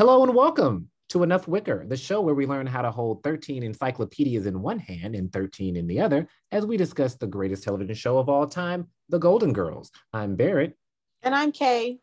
[0.00, 3.62] Hello and welcome to Enough Wicker, the show where we learn how to hold 13
[3.62, 7.94] encyclopedias in one hand and 13 in the other as we discuss the greatest television
[7.94, 9.90] show of all time, The Golden Girls.
[10.14, 10.74] I'm Barrett.
[11.22, 11.98] And I'm Kay.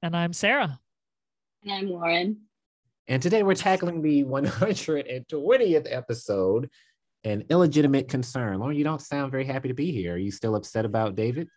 [0.00, 0.78] And I'm Sarah.
[1.64, 2.42] And I'm Lauren.
[3.08, 6.70] And today we're tackling the 120th episode,
[7.24, 8.60] An Illegitimate Concern.
[8.60, 10.14] Lauren, you don't sound very happy to be here.
[10.14, 11.48] Are you still upset about David?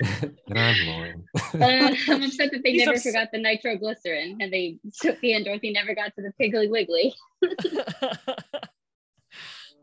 [0.00, 1.24] And I'm Lauren.
[1.36, 5.44] uh, I'm upset that they He's never ups- forgot the nitroglycerin and they Sophie and
[5.44, 7.14] Dorothy never got to the Piggly Wiggly.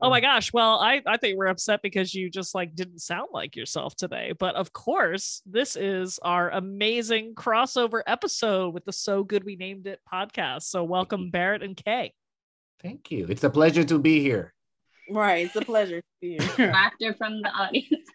[0.02, 0.54] oh my gosh.
[0.54, 4.34] Well, I, I think we're upset because you just like didn't sound like yourself today.
[4.38, 9.88] But of course, this is our amazing crossover episode with the So Good We Named
[9.88, 10.64] It podcast.
[10.64, 12.14] So welcome Barrett and Kay.
[12.82, 13.26] Thank you.
[13.30, 14.54] It's a pleasure to be here.
[15.10, 15.46] Right.
[15.46, 16.72] It's a pleasure to be here.
[16.74, 18.08] Laughter from the audience.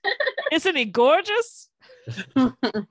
[0.52, 1.68] Isn't he gorgeous?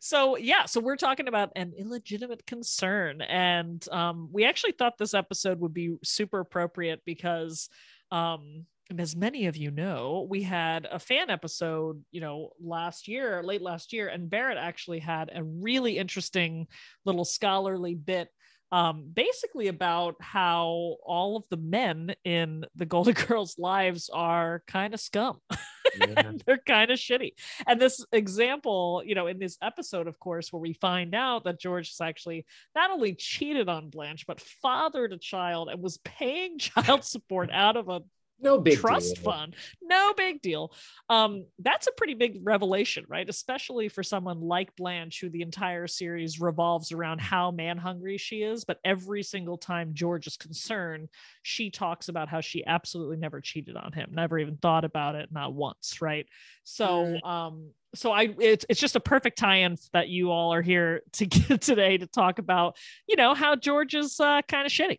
[0.00, 5.14] so yeah so we're talking about an illegitimate concern and um, we actually thought this
[5.14, 7.68] episode would be super appropriate because
[8.10, 8.64] um,
[8.96, 13.62] as many of you know we had a fan episode you know last year late
[13.62, 16.66] last year and barrett actually had a really interesting
[17.04, 18.28] little scholarly bit
[18.70, 24.94] um, basically about how all of the men in the Golden Girls' lives are kind
[24.94, 25.38] of scum.
[25.98, 26.32] Yeah.
[26.46, 27.32] They're kind of shitty.
[27.66, 31.60] And this example, you know, in this episode, of course, where we find out that
[31.60, 36.58] George has actually not only cheated on Blanche, but fathered a child and was paying
[36.58, 38.02] child support out of a
[38.40, 39.24] no big trust deal.
[39.24, 39.56] fund.
[39.82, 40.72] No big deal.
[41.08, 43.28] Um that's a pretty big revelation right?
[43.28, 48.42] Especially for someone like blanche who the entire series revolves around how man hungry she
[48.42, 51.08] is but every single time george is concerned
[51.42, 55.30] she talks about how she absolutely never cheated on him never even thought about it
[55.32, 56.26] not once right?
[56.64, 61.02] So um so I it's it's just a perfect tie-in that you all are here
[61.14, 62.76] to get today to talk about,
[63.08, 64.98] you know, how George is uh, kind of shitty.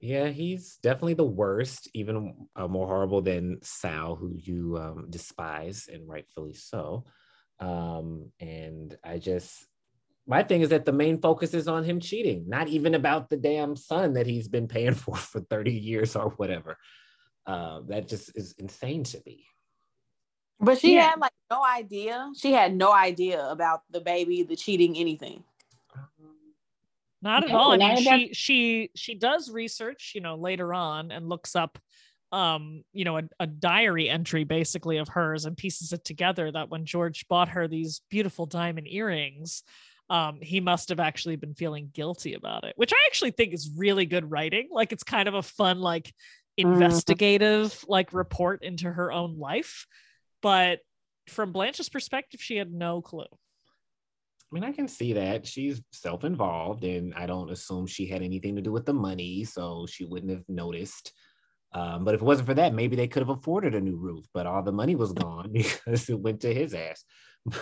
[0.00, 5.88] Yeah, he's definitely the worst, even uh, more horrible than Sal, who you um, despise
[5.92, 7.04] and rightfully so.
[7.58, 9.66] Um, and I just,
[10.26, 13.36] my thing is that the main focus is on him cheating, not even about the
[13.36, 16.78] damn son that he's been paying for for 30 years or whatever.
[17.46, 19.44] Uh, that just is insane to me.
[20.58, 21.10] But she yeah.
[21.10, 22.30] had like no idea.
[22.36, 25.44] She had no idea about the baby, the cheating, anything.
[27.22, 27.72] Not at all.
[27.72, 31.78] I mean, she she she does research, you know, later on and looks up
[32.32, 36.68] um, you know, a, a, diary entry basically of hers and pieces it together that
[36.68, 39.64] when George bought her these beautiful diamond earrings,
[40.10, 43.70] um, he must have actually been feeling guilty about it, which I actually think is
[43.76, 44.68] really good writing.
[44.70, 46.12] Like it's kind of a fun, like
[46.58, 46.72] mm-hmm.
[46.72, 47.84] investigative, mm.
[47.88, 49.86] like report into her own life.
[50.40, 50.80] But
[51.28, 53.26] from Blanche's perspective, she had no clue.
[54.50, 58.22] I mean, I can see that she's self involved, and I don't assume she had
[58.22, 61.12] anything to do with the money, so she wouldn't have noticed.
[61.72, 64.26] Um, but if it wasn't for that, maybe they could have afforded a new roof,
[64.34, 67.04] but all the money was gone because it went to his ass.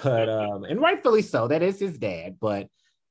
[0.02, 2.38] But, um, and rightfully so, that is his dad.
[2.40, 2.68] But,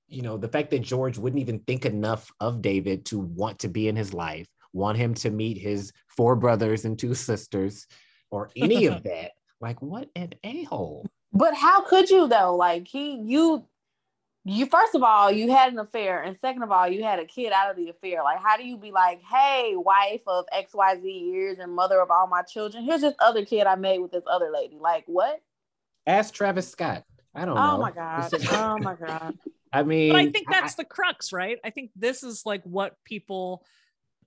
[0.08, 3.68] you know, the fact that George wouldn't even think enough of David to want to
[3.68, 7.86] be in his life, want him to meet his four brothers and two sisters,
[8.32, 11.06] or any of that, like, what an a hole.
[11.38, 12.56] But how could you though?
[12.56, 13.64] Like he, you,
[14.44, 14.66] you.
[14.66, 17.54] First of all, you had an affair, and second of all, you had a kid
[17.54, 18.24] out of the affair.
[18.24, 22.02] Like, how do you be like, hey, wife of X Y Z years and mother
[22.02, 22.84] of all my children?
[22.84, 24.78] Here's this other kid I made with this other lady.
[24.80, 25.40] Like, what?
[26.08, 27.04] Ask Travis Scott.
[27.36, 27.62] I don't know.
[27.62, 27.82] oh know.
[27.84, 28.34] My god.
[28.52, 29.38] oh my god.
[29.74, 31.60] I mean, but I think that's I, the crux, right?
[31.64, 33.64] I think this is like what people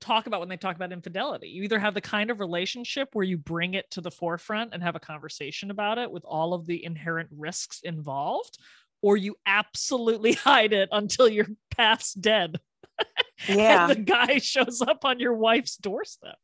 [0.00, 1.48] talk about when they talk about infidelity.
[1.48, 4.82] You either have the kind of relationship where you bring it to the forefront and
[4.82, 8.58] have a conversation about it with all of the inherent risks involved,
[9.02, 12.60] or you absolutely hide it until your path's dead.
[13.48, 13.86] Yeah.
[13.86, 16.36] the guy shows up on your wife's doorstep.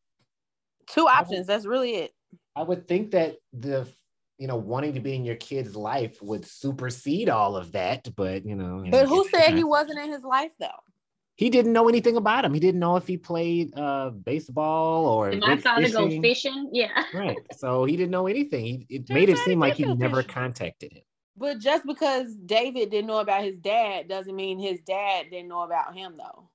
[0.86, 1.40] Two options.
[1.40, 2.12] Would, that's really it.
[2.56, 3.86] I would think that the
[4.38, 8.46] you know wanting to be in your kid's life would supersede all of that, but
[8.46, 8.82] you know.
[8.90, 10.80] But who said he wasn't in his life though?
[11.36, 12.54] He didn't know anything about him.
[12.54, 15.30] He didn't know if he played uh, baseball or.
[15.30, 16.70] Did my father go fishing?
[16.72, 17.04] Yeah.
[17.14, 17.36] Right.
[17.56, 18.64] So he didn't know anything.
[18.64, 20.32] He, it made it seem like he never fishing.
[20.32, 21.02] contacted him.
[21.36, 25.62] But just because David didn't know about his dad doesn't mean his dad didn't know
[25.62, 26.48] about him, though.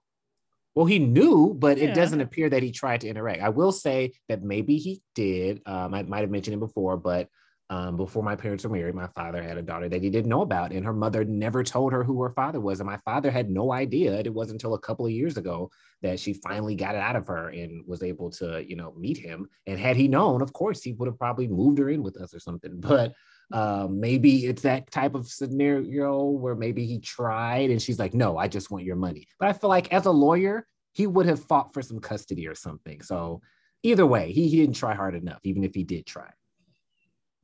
[0.74, 1.89] Well, he knew, but yeah.
[1.89, 3.44] it doesn't appear that he tried to interact.
[3.44, 5.62] I will say that maybe he did.
[5.68, 7.27] Um, I might have mentioned it before, but
[7.71, 10.41] um, before my parents were married, my father had a daughter that he didn't know
[10.41, 12.81] about, and her mother never told her who her father was.
[12.81, 14.19] And my father had no idea.
[14.19, 15.71] It wasn't until a couple of years ago
[16.01, 19.18] that she finally got it out of her and was able to, you know, meet
[19.18, 19.47] him.
[19.68, 22.33] And had he known, of course, he would have probably moved her in with us
[22.33, 22.73] or something.
[22.81, 23.13] But
[23.53, 28.38] Um, maybe it's that type of scenario where maybe he tried and she's like, no,
[28.38, 29.27] I just want your money.
[29.39, 32.56] But I feel like as a lawyer, he would have fought for some custody or
[32.56, 33.01] something.
[33.01, 33.41] So
[33.83, 36.29] either way, he, he didn't try hard enough, even if he did try.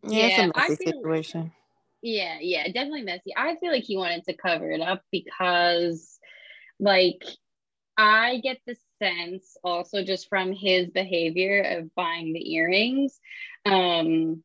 [0.03, 1.51] Yeah, Yeah, I feel- situation.
[2.01, 3.33] Yeah, yeah, definitely messy.
[3.35, 6.19] I feel like he wanted to cover it up because,
[6.79, 7.23] like,
[7.97, 13.19] I get the sense also just from his behavior of buying the earrings.
[13.65, 14.43] Um,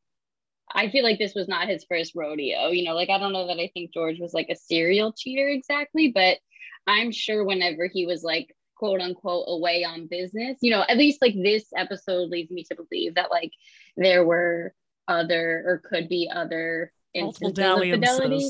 [0.74, 2.68] I feel like this was not his first rodeo.
[2.68, 5.46] You know, like, I don't know that I think George was like a serial cheater
[5.48, 6.38] exactly, but
[6.86, 11.20] I'm sure whenever he was like, quote unquote, away on business, you know, at least
[11.20, 13.52] like this episode leads me to believe that like
[13.96, 14.74] there were
[15.08, 18.48] other or could be other Multiple instances of fidelity.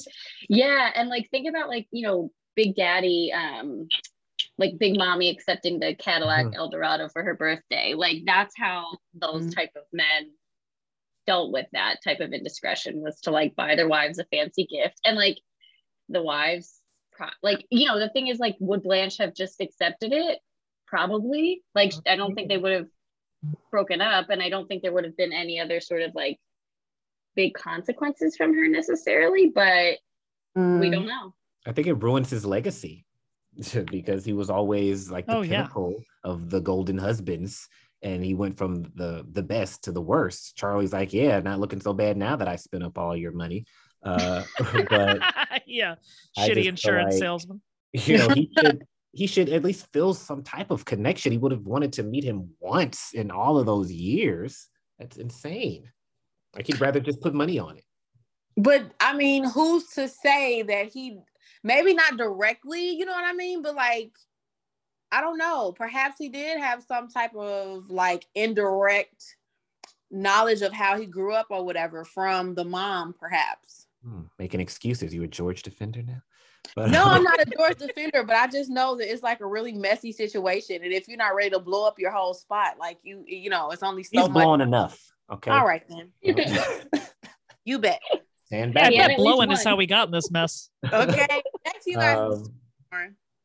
[0.48, 3.88] Yeah, and like think about like you know Big Daddy, um,
[4.58, 6.54] like Big Mommy accepting the Cadillac Mhm.
[6.54, 7.94] Eldorado for her birthday.
[7.94, 9.54] Like that's how those Mhm.
[9.54, 10.32] type of men
[11.26, 15.00] dealt with that type of indiscretion was to like buy their wives a fancy gift
[15.04, 15.38] and like
[16.08, 16.80] the wives
[17.12, 20.40] pro- like you know the thing is like would Blanche have just accepted it
[20.86, 22.88] probably like I don't think they would have
[23.70, 26.38] broken up and I don't think there would have been any other sort of like
[27.34, 29.98] big consequences from her necessarily but
[30.54, 30.92] we Mm.
[30.92, 31.34] don't know
[31.66, 33.04] I think it ruins his legacy
[33.90, 35.62] because he was always like the Oh, yeah.
[35.62, 37.68] pinnacle of the golden husbands.
[38.04, 40.56] And he went from the the best to the worst.
[40.56, 43.64] Charlie's like, yeah, not looking so bad now that I spent up all your money.
[44.02, 44.42] Uh,
[44.90, 45.20] but
[45.66, 45.94] yeah,
[46.36, 47.62] I shitty insurance like- salesman.
[47.92, 51.32] you know he should he should at least feel some type of connection.
[51.32, 54.68] He would have wanted to meet him once in all of those years.
[54.98, 55.90] That's insane.
[56.54, 57.84] Like he'd rather just put money on it.
[58.56, 61.18] But I mean, who's to say that he
[61.62, 63.62] maybe not directly, you know what I mean?
[63.62, 64.12] But like,
[65.10, 65.72] I don't know.
[65.72, 69.36] Perhaps he did have some type of like indirect
[70.10, 73.86] knowledge of how he grew up or whatever from the mom, perhaps.
[74.02, 75.14] Hmm, making excuses.
[75.14, 76.22] You a george defender now
[76.74, 79.46] but No, I'm not a George defender, but I just know that it's like a
[79.46, 80.82] really messy situation.
[80.82, 83.70] And if you're not ready to blow up your whole spot, like you, you know,
[83.70, 84.32] it's only so he's much.
[84.32, 84.98] blowing enough
[85.32, 86.12] okay All right then.
[87.64, 88.00] You bet.
[88.46, 90.68] stand Yeah, back Yeah, that blowing is how we got in this mess.
[90.92, 91.26] Okay.
[91.64, 92.18] Back to you guys.
[92.18, 92.44] Um,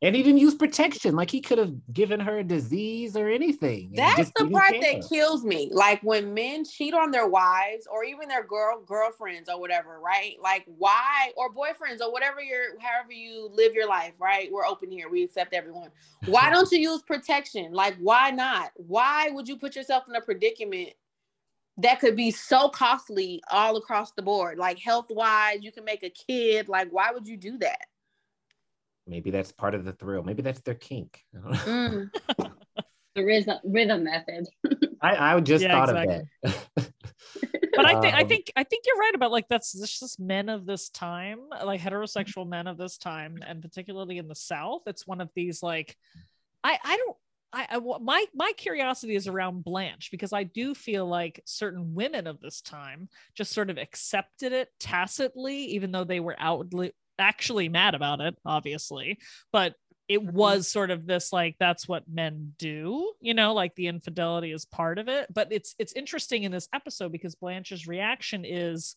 [0.01, 3.91] and he didn't use protection like he could have given her a disease or anything
[3.95, 4.81] That's the part care.
[4.81, 5.69] that kills me.
[5.71, 10.35] Like when men cheat on their wives or even their girl girlfriends or whatever, right?
[10.41, 14.51] Like why or boyfriends or whatever your however you live your life, right?
[14.51, 15.09] We're open here.
[15.09, 15.89] We accept everyone.
[16.25, 17.73] Why don't you use protection?
[17.73, 18.71] Like why not?
[18.75, 20.93] Why would you put yourself in a predicament
[21.79, 24.59] that could be so costly all across the board?
[24.59, 26.69] Like health-wise, you can make a kid.
[26.69, 27.87] Like why would you do that?
[29.07, 31.71] Maybe that's part of the thrill maybe that's their kink I don't know.
[31.71, 32.11] Mm.
[33.15, 34.47] the rhythm rhythm method
[35.01, 36.27] I, I just Yeah, thought exactly.
[36.43, 36.91] of that
[37.75, 40.19] But I think I Um, think I think you're right about like that's this just
[40.19, 44.81] men of this time, like heterosexual men of this time, and particularly in the South,
[44.87, 45.95] it's one of these like
[46.63, 47.17] I I don't
[47.53, 51.93] I, I wa- my my curiosity is around Blanche because I do feel like certain
[51.93, 56.93] women of this time just sort of accepted it tacitly, even though they were outwardly
[57.19, 59.19] actually mad about it, obviously.
[59.51, 59.75] But
[60.07, 64.51] it was sort of this like that's what men do, you know, like the infidelity
[64.51, 65.27] is part of it.
[65.33, 68.95] But it's it's interesting in this episode because Blanche's reaction is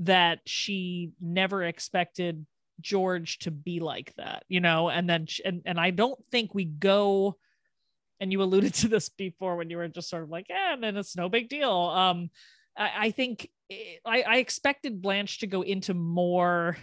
[0.00, 2.44] that she never expected
[2.80, 6.54] George to be like that, you know, and then sh- and and I don't think
[6.54, 7.36] we go
[8.20, 10.82] and you alluded to this before when you were just sort of like, yeah, and
[10.82, 11.70] then it's no big deal.
[11.70, 12.30] Um,
[12.76, 16.76] I, I think it- I, I expected Blanche to go into more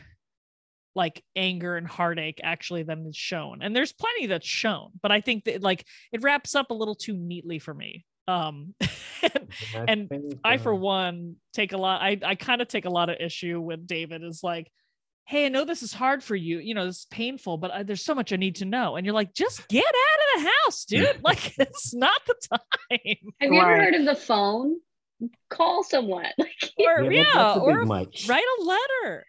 [0.95, 5.21] like anger and heartache actually than is shown, and there's plenty that's shown, but I
[5.21, 8.05] think that like it wraps up a little too neatly for me.
[8.27, 8.73] Um,
[9.87, 12.01] and think, I, for uh, one, take a lot.
[12.01, 14.71] I, I kind of take a lot of issue with David is like,
[15.25, 16.59] hey, I know this is hard for you.
[16.59, 18.95] You know, this is painful, but I, there's so much I need to know.
[18.95, 21.19] And you're like, just get out of the house, dude.
[21.23, 23.15] like, it's not the time.
[23.41, 24.77] have you ever heard of the phone
[25.49, 28.25] call someone like Or, yeah, yeah, that- that's a big or much.
[28.27, 29.25] write a letter.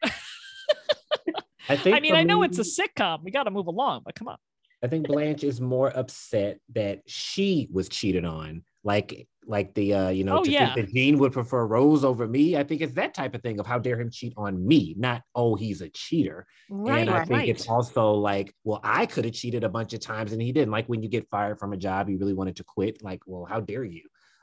[1.69, 3.23] I think I mean, I know me- it's a sitcom.
[3.23, 4.37] We got to move along, but come on.
[4.83, 8.65] I think Blanche is more upset that she was cheated on.
[8.83, 10.75] Like, like the uh, you know, Oh, to yeah.
[10.75, 12.55] think that Jean would prefer Rose over me.
[12.59, 15.23] I think it's that type of thing of how dare him cheat on me, not
[15.35, 16.47] oh he's a cheater.
[16.69, 17.29] Right, and I right.
[17.29, 20.53] think it's also like, well, I could have cheated a bunch of times and he
[20.53, 20.71] didn't.
[20.73, 23.03] Like when you get fired from a job, you really wanted to quit.
[23.03, 24.03] Like, well, how dare you?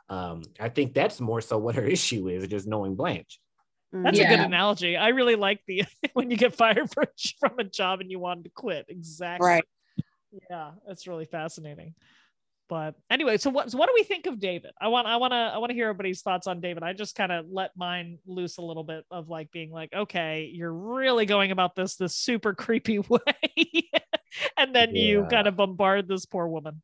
[0.09, 3.39] Um, I think that's more so what her issue is, just knowing Blanche.
[3.93, 4.03] Mm.
[4.03, 4.95] That's a good analogy.
[4.95, 5.83] I really like the
[6.13, 7.05] when you get fired for,
[7.39, 8.85] from a job and you wanted to quit.
[8.89, 9.45] Exactly.
[9.45, 9.63] Right.
[10.49, 11.93] Yeah, that's really fascinating.
[12.69, 14.71] but anyway, so what so what do we think of David?
[14.79, 16.83] I want I want to I want to hear everybody's thoughts on David.
[16.83, 20.49] I just kind of let mine loose a little bit of like being like, okay,
[20.53, 23.89] you're really going about this this super creepy way,
[24.57, 26.81] and then you kind of bombard this poor woman.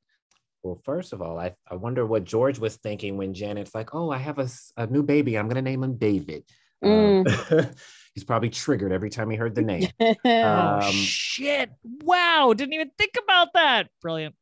[0.61, 4.11] Well, first of all, I, I wonder what George was thinking when Janet's like, "Oh,
[4.11, 5.37] I have a, a new baby.
[5.37, 6.43] I'm gonna name him David."
[6.83, 7.25] Um,
[8.13, 9.89] he's probably triggered every time he heard the name.
[10.25, 11.69] oh Um, shit!
[11.83, 13.89] Wow, didn't even think about that.
[14.01, 14.35] Brilliant.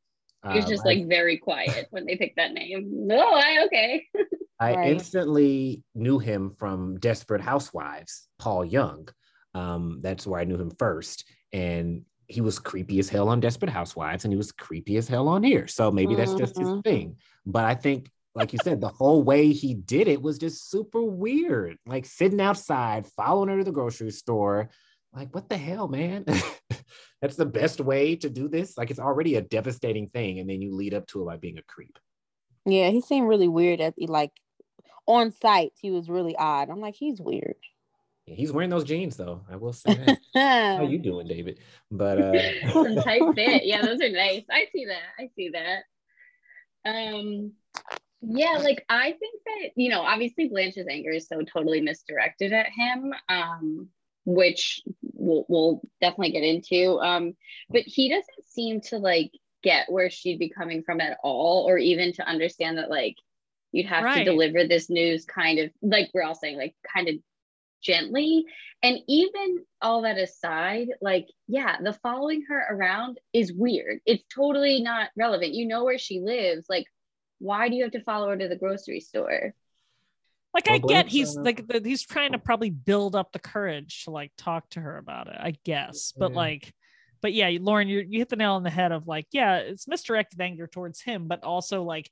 [0.48, 3.08] He was Um, just I- like very quiet when they picked that name.
[3.08, 4.06] No, I okay.
[4.60, 4.88] I Right.
[4.92, 9.10] instantly knew him from Desperate Housewives, Paul Young.
[9.54, 11.26] Um, that's where I knew him first.
[11.52, 15.28] And he was creepy as hell on Desperate Housewives, and he was creepy as hell
[15.28, 15.68] on here.
[15.68, 16.84] So maybe that's just his Mhm.
[16.84, 17.18] thing.
[17.46, 21.02] But I think, like you said, the whole way he did it was just super
[21.02, 21.78] weird.
[21.86, 24.70] Like sitting outside, following her to the grocery store.
[25.14, 26.26] Like, what the hell, man?
[27.22, 28.78] that's the best way to do this.
[28.78, 30.40] Like, it's already a devastating thing.
[30.40, 31.98] And then you lead up to it by being a creep.
[32.66, 34.32] yeah, he seemed really weird at the like
[35.08, 35.72] on site.
[35.80, 36.70] He was really odd.
[36.70, 37.56] I'm like, he's weird.
[38.26, 39.42] He's wearing those jeans though.
[39.50, 40.18] I will say that.
[40.80, 41.60] How you doing, David?
[41.92, 42.32] But uh
[43.04, 43.66] tight fit.
[43.66, 44.44] Yeah, those are nice.
[44.52, 45.04] I see that.
[45.20, 45.84] I see that.
[46.86, 47.54] Um,
[48.22, 52.68] yeah, like I think that you know, obviously Blanche's anger is so totally misdirected at
[52.68, 53.90] him, um,
[54.26, 54.82] which
[55.14, 57.00] we'll, we'll definitely get into.
[57.00, 57.36] Um,
[57.70, 59.32] but he doesn't seem to like
[59.64, 63.16] get where she'd be coming from at all, or even to understand that like
[63.72, 67.16] you'd have to deliver this news kind of like we're all saying, like kind of
[67.86, 68.46] gently.
[68.84, 74.00] And even all that aside, like, yeah, the following her around is weird.
[74.06, 75.54] It's totally not relevant.
[75.54, 76.66] You know where she lives.
[76.70, 76.86] Like,
[77.46, 79.54] why do you have to follow her to the grocery store?
[80.54, 84.12] Like I get he's like the, he's trying to probably build up the courage to
[84.12, 85.36] like talk to her about it.
[85.38, 86.38] I guess, but Yeah.
[86.38, 86.74] like,
[87.22, 89.88] but yeah, Lauren, you you hit the nail on the head of like, yeah, it's
[89.88, 92.10] misdirected anger towards him, but also like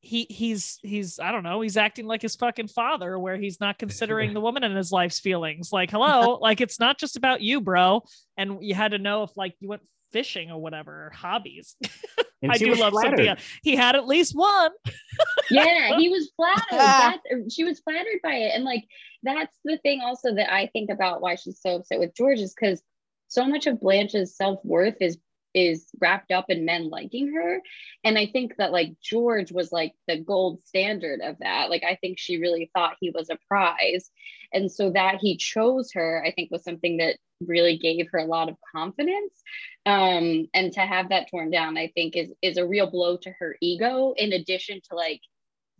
[0.00, 3.78] he he's he's I don't know, he's acting like his fucking father, where he's not
[3.78, 5.72] considering the woman in his life's feelings.
[5.72, 8.02] Like, hello, like it's not just about you, bro.
[8.36, 9.82] And you had to know if like you went
[10.14, 11.74] fishing or whatever, or hobbies.
[12.42, 13.18] and I do love flattered.
[13.18, 13.36] Sophia.
[13.64, 14.70] He had at least one.
[15.50, 16.62] yeah, he was flattered.
[16.72, 17.18] Ah.
[17.28, 18.52] That, she was flattered by it.
[18.54, 18.84] And like,
[19.24, 22.54] that's the thing also that I think about why she's so upset with George is
[22.54, 22.80] because
[23.26, 25.18] so much of Blanche's self-worth is
[25.54, 27.60] is wrapped up in men liking her.
[28.02, 31.70] And I think that like George was like the gold standard of that.
[31.70, 34.10] Like I think she really thought he was a prize.
[34.52, 38.26] And so that he chose her, I think was something that really gave her a
[38.26, 39.42] lot of confidence.
[39.86, 43.30] Um, and to have that torn down, I think is is a real blow to
[43.38, 45.20] her ego, in addition to like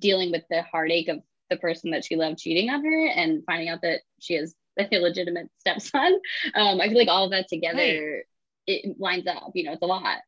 [0.00, 1.20] dealing with the heartache of
[1.50, 4.88] the person that she loved cheating on her and finding out that she has an
[4.90, 6.20] illegitimate stepson.
[6.54, 8.24] Um, I feel like all of that together
[8.66, 9.50] it lines up.
[9.54, 10.18] You know, it's a lot.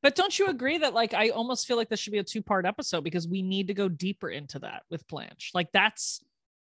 [0.00, 2.66] But don't you agree that like I almost feel like this should be a two-part
[2.66, 5.50] episode because we need to go deeper into that with Blanche.
[5.54, 6.20] Like that's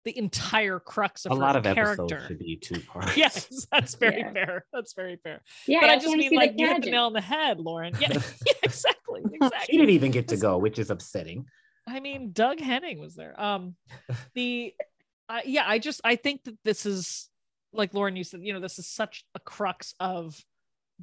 [0.08, 2.04] the entire crux of a her lot of character.
[2.04, 3.18] episodes should be two parts.
[3.18, 4.32] Yes, that's very Yeah.
[4.32, 4.66] fair.
[4.72, 5.42] That's very fair.
[5.68, 7.94] Yeah, but I, also just mean like you hit the nail on the head, Lauren.
[8.00, 8.14] Yeah,
[8.46, 9.22] yeah exactly.
[9.66, 11.46] She didn't even get to go, which is upsetting.
[11.86, 13.40] I mean, Doug Henning was there.
[13.40, 13.76] Um,
[14.34, 14.74] the,
[15.28, 17.30] uh, yeah, I just I think that this is
[17.74, 20.42] like Lauren, you said, you know, this is such a crux of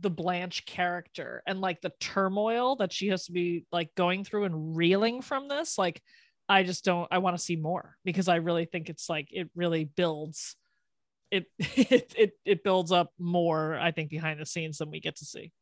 [0.00, 4.44] the Blanche character and like the turmoil that she has to be like going through
[4.44, 5.76] and reeling from this.
[5.76, 6.00] Like,
[6.48, 7.08] I just don't.
[7.10, 10.56] I want to see more because I really think it's like it really builds.
[11.30, 13.76] It it it it builds up more.
[13.76, 15.52] I think behind the scenes than we get to see.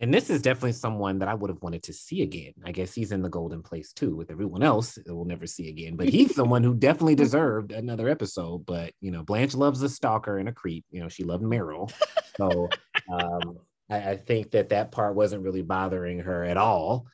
[0.00, 2.52] And this is definitely someone that I would have wanted to see again.
[2.64, 5.68] I guess he's in the golden place too with everyone else that we'll never see
[5.68, 5.96] again.
[5.96, 8.64] But he's someone who definitely deserved another episode.
[8.64, 10.84] But you know, Blanche loves a stalker and a creep.
[10.90, 11.92] You know, she loved Meryl.
[12.36, 12.68] So
[13.12, 13.58] um,
[13.90, 17.06] I, I think that that part wasn't really bothering her at all.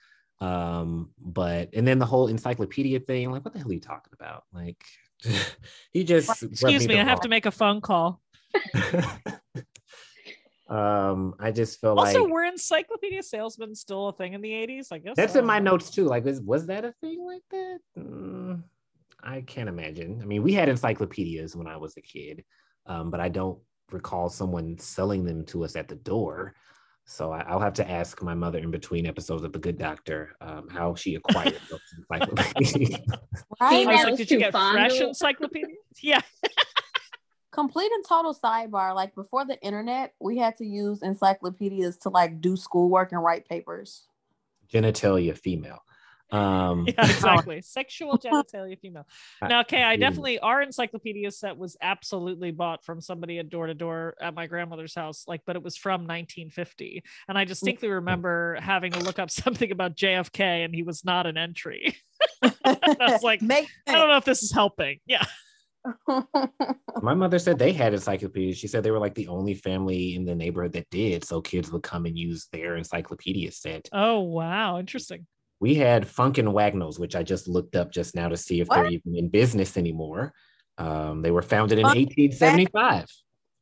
[0.44, 4.12] Um, but and then the whole encyclopedia thing, like, what the hell are you talking
[4.12, 4.44] about?
[4.52, 4.84] Like,
[5.92, 8.20] he just Excuse me, the I have to make a phone call.
[10.68, 14.88] um, I just feel Also, like were encyclopedia salesmen still a thing in the 80s?
[14.92, 15.38] I guess That's so.
[15.38, 16.04] in my notes too.
[16.04, 17.78] Like, was, was that a thing like that?
[17.98, 18.62] Mm,
[19.22, 20.20] I can't imagine.
[20.22, 22.44] I mean, we had encyclopedias when I was a kid,
[22.86, 23.58] um, but I don't
[23.90, 26.54] recall someone selling them to us at the door.
[27.06, 30.36] So I, I'll have to ask my mother in between episodes of The Good Doctor
[30.40, 33.00] um, how she acquired those encyclopedias.
[33.60, 35.78] I was like, did you to get fresh encyclopedias?
[36.02, 36.20] Yeah.
[37.52, 38.94] Complete and total sidebar.
[38.94, 43.48] Like before the internet, we had to use encyclopedias to like do schoolwork and write
[43.48, 44.08] papers.
[44.72, 45.78] Genitalia female.
[46.30, 47.62] Um, yeah, exactly.
[47.62, 49.06] Sexual genitalia female.
[49.42, 53.74] Now, okay, I definitely our encyclopedia set was absolutely bought from somebody at door to
[53.74, 58.58] door at my grandmother's house, like, but it was from 1950, and I distinctly remember
[58.60, 61.96] having to look up something about JFK, and he was not an entry.
[62.42, 65.00] I was like, Make I don't know if this is helping.
[65.06, 65.24] Yeah,
[67.02, 68.56] My mother said they had encyclopedias.
[68.56, 71.24] She said they were like the only family in the neighborhood that did.
[71.24, 73.88] So kids would come and use their encyclopedia set.
[73.92, 75.26] Oh wow, interesting.
[75.64, 78.68] We had Funk and Wagnalls, which I just looked up just now to see if
[78.68, 80.34] they're even in business anymore.
[80.76, 83.06] Um, they were founded in Funk 1875,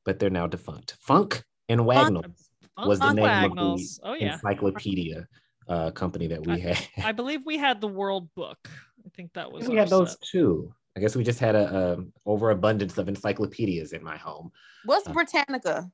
[0.05, 0.97] but they're now defunct.
[0.99, 4.01] Funk and Wagnalls was the Funk name Wagnalls.
[4.03, 5.29] of Oh the yeah, encyclopedia
[5.69, 6.77] uh, company that we had.
[7.05, 8.59] I believe we had the World Book.
[9.07, 9.69] I think that was.
[9.69, 10.23] we our had those set.
[10.23, 10.75] too.
[10.97, 14.51] I guess we just had a, um overabundance of encyclopedias in my home.
[14.87, 15.89] What's Uh, Britannica?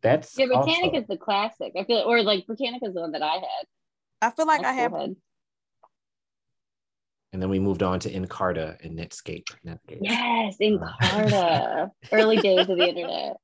[0.00, 1.74] That's Yeah, also- Britannica is the classic.
[1.78, 3.66] I feel, or like Britannica is the one that I had.
[4.26, 4.90] I feel like I I have.
[4.90, 5.16] still had.
[7.32, 9.48] and then we moved on to Encarta and Netscape.
[9.66, 9.98] Netscape.
[10.00, 11.90] Yes, Encarta.
[12.12, 13.36] Early days of the internet.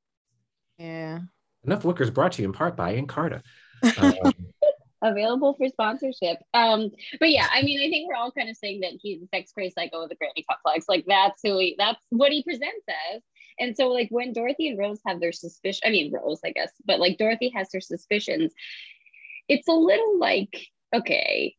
[0.79, 1.21] Yeah.
[1.65, 3.43] Enough Wickers brought to you in part by Encarta.
[3.99, 4.35] Um,
[5.03, 6.37] Available for sponsorship.
[6.53, 9.27] Um, but yeah, I mean, I think we're all kind of saying that he's a
[9.35, 10.85] sex crazed psycho with a granny complex.
[10.91, 12.85] Like that's who he that's what he presents
[13.15, 13.23] as.
[13.59, 16.71] And so like when Dorothy and Rose have their suspicion, I mean Rose, I guess,
[16.85, 18.53] but like Dorothy has her suspicions,
[19.51, 21.55] it's a little like, okay,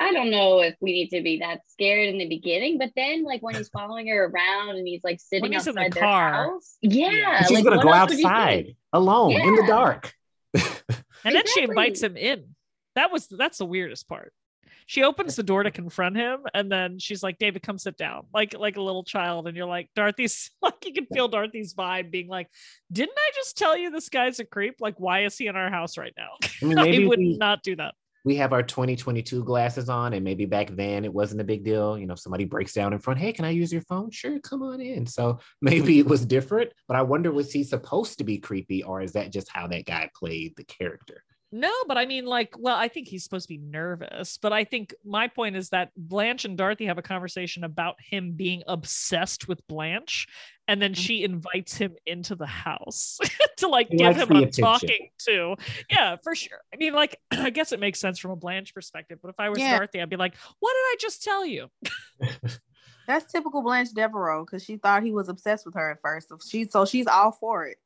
[0.00, 3.24] I don't know if we need to be that scared in the beginning, but then
[3.24, 6.02] like when he's following her around and he's like sitting he's in the outside their
[6.02, 6.32] car.
[6.32, 6.76] house.
[6.80, 7.10] Yeah.
[7.10, 7.42] Yeah.
[7.42, 8.28] she's like, gonna go else would you do?
[8.28, 10.14] outside alone in the dark.
[11.24, 12.56] And then she invites him in.
[12.96, 14.32] That was that's the weirdest part.
[14.86, 18.26] She opens the door to confront him, and then she's like, "David, come sit down,"
[18.32, 19.46] like like a little child.
[19.46, 22.48] And you're like, Dorothy's like, you can feel Dorothy's vibe being like,
[22.90, 24.76] "Didn't I just tell you this guy's a creep?
[24.80, 26.30] Like, why is he in our house right now?
[26.62, 30.24] I mean, I would we, not do that." we have our 2022 glasses on, and
[30.24, 31.98] maybe back then it wasn't a big deal.
[31.98, 34.10] You know, if somebody breaks down in front, hey, can I use your phone?
[34.10, 35.06] Sure, come on in.
[35.06, 39.02] So maybe it was different, but I wonder was he supposed to be creepy, or
[39.02, 41.24] is that just how that guy played the character?
[41.54, 44.38] No, but I mean, like, well, I think he's supposed to be nervous.
[44.38, 48.32] But I think my point is that Blanche and Dorothy have a conversation about him
[48.32, 50.26] being obsessed with Blanche.
[50.66, 51.00] And then mm-hmm.
[51.00, 53.18] she invites him into the house
[53.58, 54.64] to like He give him a attention.
[54.64, 55.56] talking to.
[55.90, 56.60] Yeah, for sure.
[56.72, 59.18] I mean, like, I guess it makes sense from a Blanche perspective.
[59.20, 59.76] But if I was Yeah.
[59.76, 61.68] Dorothy, I'd be like, what did I just tell you?
[63.06, 66.30] That's typical Blanche Devereaux because she thought he was obsessed with her at first.
[66.30, 67.76] So she so she's all for it.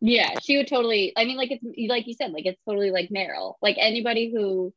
[0.00, 1.12] Yeah, she would totally.
[1.16, 3.54] I mean, like it's like you said, like it's totally like Meryl.
[3.60, 4.72] Like anybody who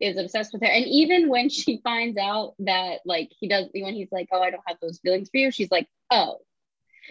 [0.00, 3.94] is obsessed with her, and even when she finds out that like he does, when
[3.94, 6.38] he's like, "Oh, I don't have those feelings for you," she's like, "Oh,"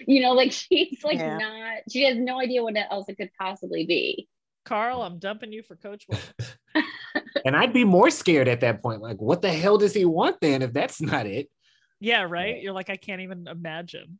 [0.05, 1.37] you know, like she's like Yeah.
[1.37, 1.77] not.
[1.89, 4.27] She has no idea what else it could possibly be.
[4.65, 6.05] Carl, I'm dumping you for Coach
[7.45, 9.01] And I'd be more scared at that point.
[9.01, 11.47] Like, what the hell does he want then if that's not it?
[12.01, 12.61] Yeah, right.
[12.61, 14.19] You're like, I can't even imagine.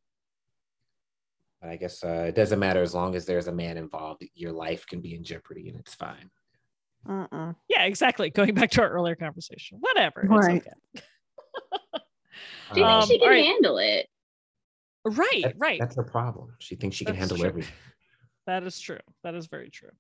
[1.62, 4.24] But I guess uh, it doesn't matter as long as there's a man involved.
[4.36, 6.30] Your life can be in jeopardy, and it's fine.
[7.08, 7.56] Mm-mm.
[7.68, 8.30] Yeah, exactly.
[8.30, 9.78] Going back to our earlier conversation.
[9.80, 10.22] Whatever.
[10.22, 10.62] It's Right.
[10.62, 11.04] okay.
[12.74, 13.46] Do you Um, think she can all right.
[13.46, 14.08] handle it?
[15.06, 15.80] Right, That- right.
[15.80, 16.56] That's her problem.
[16.60, 17.48] She thinks she can handle true.
[17.48, 17.74] everything.
[18.46, 19.00] That is true.
[19.24, 19.92] That is very true.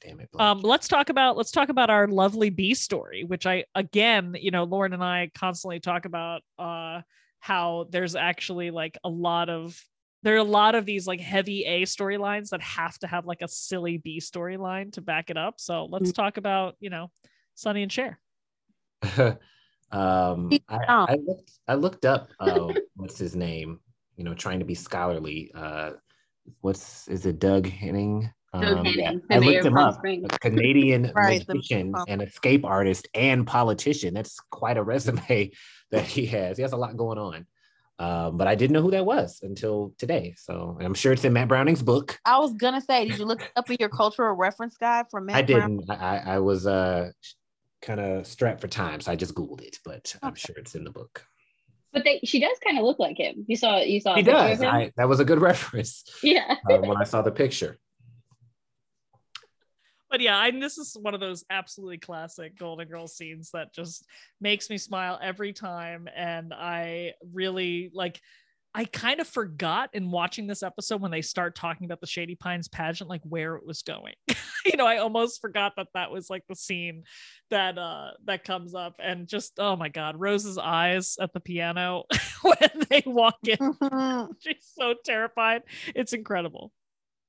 [0.00, 0.28] Damn it.
[0.38, 4.50] Um, let's talk about let's talk about our lovely bee story, which I again, you
[4.50, 7.02] know, Lauren and I constantly talk about uh
[7.40, 9.78] how there's actually like a lot of
[10.24, 13.42] there are a lot of these like heavy A storylines that have to have like
[13.42, 15.56] a silly B storyline to back it up.
[15.58, 17.10] So let's talk about, you know,
[17.54, 18.18] Sonny and Cher.
[19.92, 20.78] um, I.
[20.88, 21.52] I looked.
[21.68, 22.30] I looked up.
[22.40, 23.80] Uh, what's his name?
[24.16, 25.52] You know, trying to be scholarly.
[25.54, 25.92] Uh,
[26.62, 27.38] what's is it?
[27.38, 28.32] Doug Henning.
[28.54, 29.96] Um, yeah, Henning, the I looked him up.
[29.96, 30.26] Springs.
[30.32, 34.14] A Canadian Right, the- magician, an escape artist, and politician.
[34.14, 35.50] That's quite a resume
[35.90, 36.56] that he has.
[36.56, 37.46] He has a lot going on.
[37.98, 40.34] Um, but I didn't know who that was until today.
[40.36, 42.18] So I'm sure it's in Matt Browning's book.
[42.24, 45.36] I was gonna say, did you look up in your cultural reference guide from Matt
[45.36, 45.88] I didn't.
[45.88, 47.10] I, I I was uh
[47.82, 49.78] kind of strapped for time, so I just googled it.
[49.84, 50.40] But I'm Okay.
[50.40, 51.24] sure it's in the book.
[51.92, 53.44] But they, she does kind of look like him.
[53.46, 54.14] You saw, you saw.
[54.14, 54.60] a He does.
[54.60, 56.56] I, that was a good reference yeah.
[56.68, 57.78] uh, when I saw the picture.
[60.14, 64.06] But yeah, I, this is one of those absolutely classic Golden Girls scenes that just
[64.40, 66.08] makes me smile every time.
[66.14, 68.20] And I really like,
[68.76, 72.36] I kind of forgot in watching this episode when they start talking about the Shady
[72.36, 74.14] Pines pageant, like where it was going.
[74.64, 77.02] you know, I almost forgot that that was like the scene
[77.50, 82.04] that uh that comes up, and just oh my god, Rose's eyes at the piano
[82.42, 84.28] when they walk in, Mhm.
[84.38, 85.62] she's so terrified.
[85.96, 86.70] It's incredible.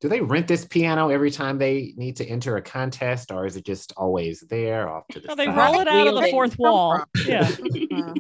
[0.02, 3.56] Do they rent this piano every time they need to enter a contest, or is
[3.56, 5.58] it just always there off to the No, they side?
[5.58, 7.04] roll it out of the fourth wall.
[7.26, 7.50] Yeah.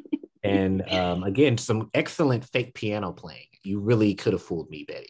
[0.43, 3.47] And um, again, some excellent fake piano playing.
[3.63, 5.09] You really could have fooled me, Betty.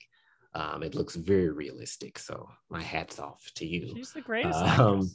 [0.54, 2.18] Um, it looks very realistic.
[2.18, 3.92] So my hats off to you.
[3.94, 4.58] She's the greatest.
[4.58, 5.12] Um.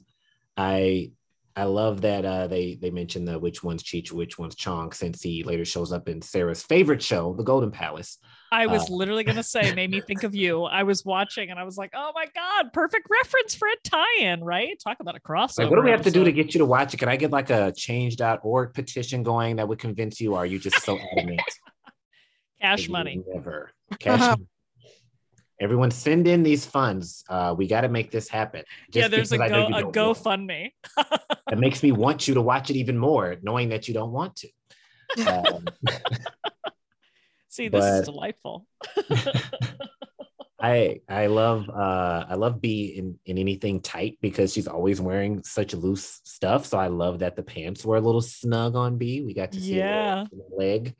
[0.58, 1.12] I
[1.56, 5.22] I love that uh, they they mentioned the which one's Cheech, which one's Chong, since
[5.22, 8.18] he later shows up in Sarah's favorite show, The Golden Palace.
[8.52, 10.64] I was uh, literally gonna say, made me think of you.
[10.64, 14.42] I was watching and I was like, oh my god, perfect reference for a tie-in,
[14.44, 14.78] right?
[14.82, 15.58] Talk about a crossover.
[15.58, 16.98] Like, what do we have to do to get you to watch it?
[16.98, 20.34] Can I get like a change.org petition going that would convince you?
[20.34, 21.42] Or are you just so adamant?
[22.60, 23.22] cash money?
[23.24, 23.70] would Never.
[23.98, 24.46] Cash money.
[25.60, 27.22] Everyone send in these funds.
[27.28, 28.64] Uh, we got to make this happen.
[28.92, 30.14] Yeah, there's a because I know go a.
[30.14, 30.72] GoFundMe.
[31.50, 34.36] It makes me want you to watch it even more, knowing that you don't want
[34.36, 34.48] to.
[35.26, 35.72] Um,
[37.48, 38.66] See, this is delightful.
[40.62, 45.42] I I love uh I love Bea in in anything tight because she's always wearing
[45.42, 46.66] such loose stuff.
[46.66, 49.22] So I love that the pants were a little snug on Bea.
[49.22, 50.26] We got to see Yeah.
[50.56, 50.94] leg,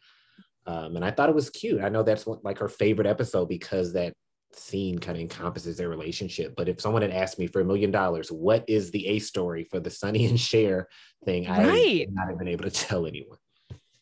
[0.67, 1.83] um, and I thought it was cute.
[1.83, 4.15] I know that's what, like her favorite episode because that
[4.53, 6.55] scene kind of encompasses their relationship.
[6.57, 9.65] But if someone had asked me for a million dollars, what is the A story
[9.65, 10.89] for the Sonny and Cher
[11.25, 12.07] thing, I Right.
[12.09, 13.39] would not have been able to tell anyone.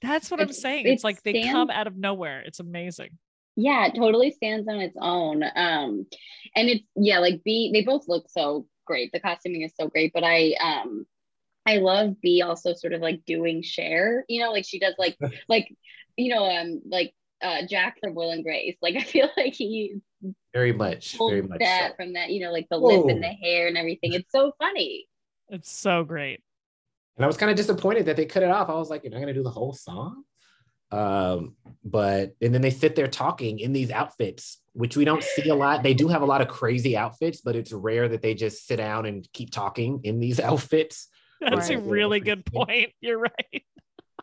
[0.00, 0.86] That's what I'm saying.
[0.86, 2.40] it It's like they stands- come out of nowhere.
[2.46, 3.10] It's amazing.
[3.56, 6.06] yeah it totally stands on its own um
[6.54, 10.12] and it's yeah like Bea they both look so great the costuming is so great
[10.14, 11.04] but i um
[11.66, 15.16] i love Bea also sort of like doing Cher you know like she does like
[15.48, 15.74] like
[16.16, 19.96] you know um like uh jack from will and grace like i feel like he
[20.52, 21.60] Very much, very much.
[21.60, 21.96] that so.
[21.96, 25.06] from that you know like the lip and the hair and everything it's so funny
[25.48, 26.42] It's so great.
[27.16, 28.68] And I was kind of disappointed that they cut it off.
[28.68, 30.24] I was like, you're not gonna do the whole song.
[30.90, 35.48] Um, but and then they sit there talking in these outfits, which we don't see
[35.48, 35.82] a lot.
[35.82, 38.76] They do have a lot of crazy outfits, but it's rare that they just sit
[38.76, 41.08] down and keep talking in these outfits.
[41.40, 42.92] That's a really good point.
[43.00, 43.64] You're right.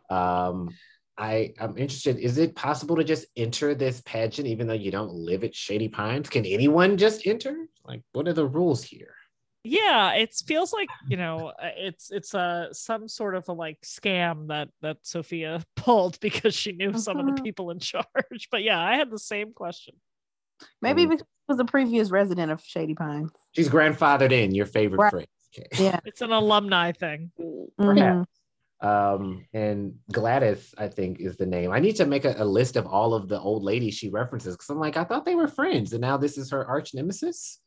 [0.09, 0.69] Um,
[1.17, 2.17] I I'm interested.
[2.19, 5.87] Is it possible to just enter this pageant even though you don't live at Shady
[5.87, 6.29] Pines?
[6.29, 7.55] Can anyone just enter?
[7.85, 9.13] Like, what are the rules here?
[9.63, 13.79] Yeah, it feels like you know uh, it's it's a some sort of a like
[13.81, 17.43] scam that that Sophia pulled because she knew some of the Mhm.
[17.43, 18.47] people in charge.
[18.51, 19.95] But yeah, I had the same question.
[20.81, 23.31] Maybe because he was a previous resident of Shady Pines.
[23.53, 24.53] She's grandfathered in.
[24.53, 25.11] Your favorite Right.
[25.11, 25.27] phrase.
[25.57, 25.83] Okay.
[25.83, 25.99] Yeah.
[26.05, 27.31] It's an alumni thing.
[27.39, 28.25] Mhm.
[28.85, 32.75] Um and gladys i think is the name i need to make a, a list
[32.75, 35.47] of all of the old ladies she references because i'm like i thought they were
[35.47, 37.59] friends and now this is her arch nemesis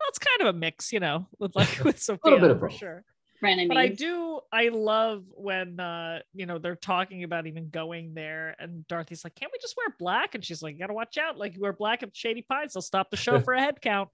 [0.00, 3.04] That's kind of a mix, you know, with like with Sophia bit of for sure.
[3.42, 8.14] frenemies But I do, I love when uh, you know, they're talking about even going
[8.14, 11.18] there, and Dorothy's like, "Can't we just wear black?" And she's like, "You gotta watch
[11.18, 11.38] out.
[11.38, 14.08] Like, you wear black at Shady Pines, they'll stop the show for a head count."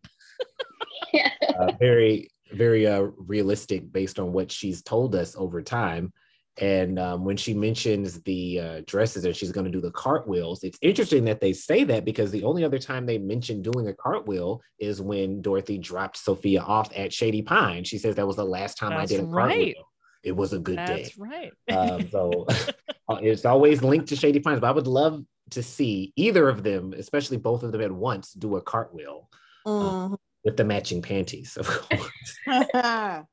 [1.12, 1.30] yeah.
[1.58, 6.12] uh, very very uh realistic based on what she's told us over time
[6.58, 10.62] and um, when she mentions the uh, dresses and she's going to do the cartwheels
[10.62, 13.94] it's interesting that they say that because the only other time they mention doing a
[13.94, 18.44] cartwheel is when dorothy dropped sophia off at shady pine she says that was the
[18.44, 19.48] last time That's i did a right.
[19.48, 19.88] cartwheel
[20.22, 21.52] it was a good day That's right.
[21.70, 22.46] um, so
[23.08, 24.60] uh, it's always linked to Shady Pines.
[24.60, 28.32] But I would love to see either of them, especially both of them at once,
[28.32, 29.28] do a cartwheel
[29.66, 30.16] Mhm.
[30.46, 31.58] With the matching panties.
[31.58, 32.38] Of course,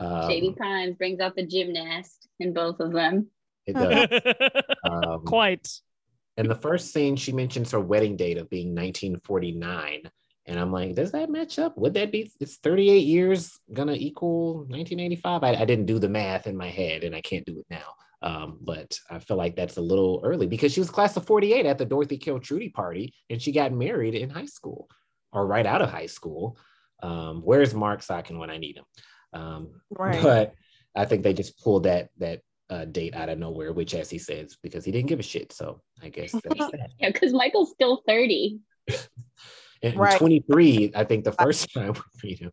[0.00, 3.30] um, shady pines brings out the gymnast in both of them
[3.64, 4.62] It does.
[4.84, 5.68] Um, Quite.
[6.36, 10.02] and the first scene she mentions her wedding date of being 1949.
[10.48, 11.76] And I'm like, does that match up?
[11.76, 12.30] Would that be?
[12.38, 15.42] It's 38 years gonna equal 1985?
[15.42, 17.94] I, I didn't do the math in my head, and I can't do it now.
[18.22, 21.66] Um, but I feel like that's a little early because she was class of 48
[21.66, 24.88] at the Dorothy Kill Trudy party, and she got married in high school
[25.32, 26.58] or right out of high school.
[27.02, 28.84] Um, where's Mark Socken when I need him?
[29.32, 30.22] Um, Right.
[30.22, 30.54] But
[30.94, 34.18] I think they just pulled that that uh, date out of nowhere, which, as he
[34.18, 35.52] says, because he didn't give a shit.
[35.52, 36.90] So I guess that's that.
[36.98, 38.60] yeah because michael's still 30
[39.82, 40.18] And Right.
[40.18, 42.52] 23, I think the first time we meet him.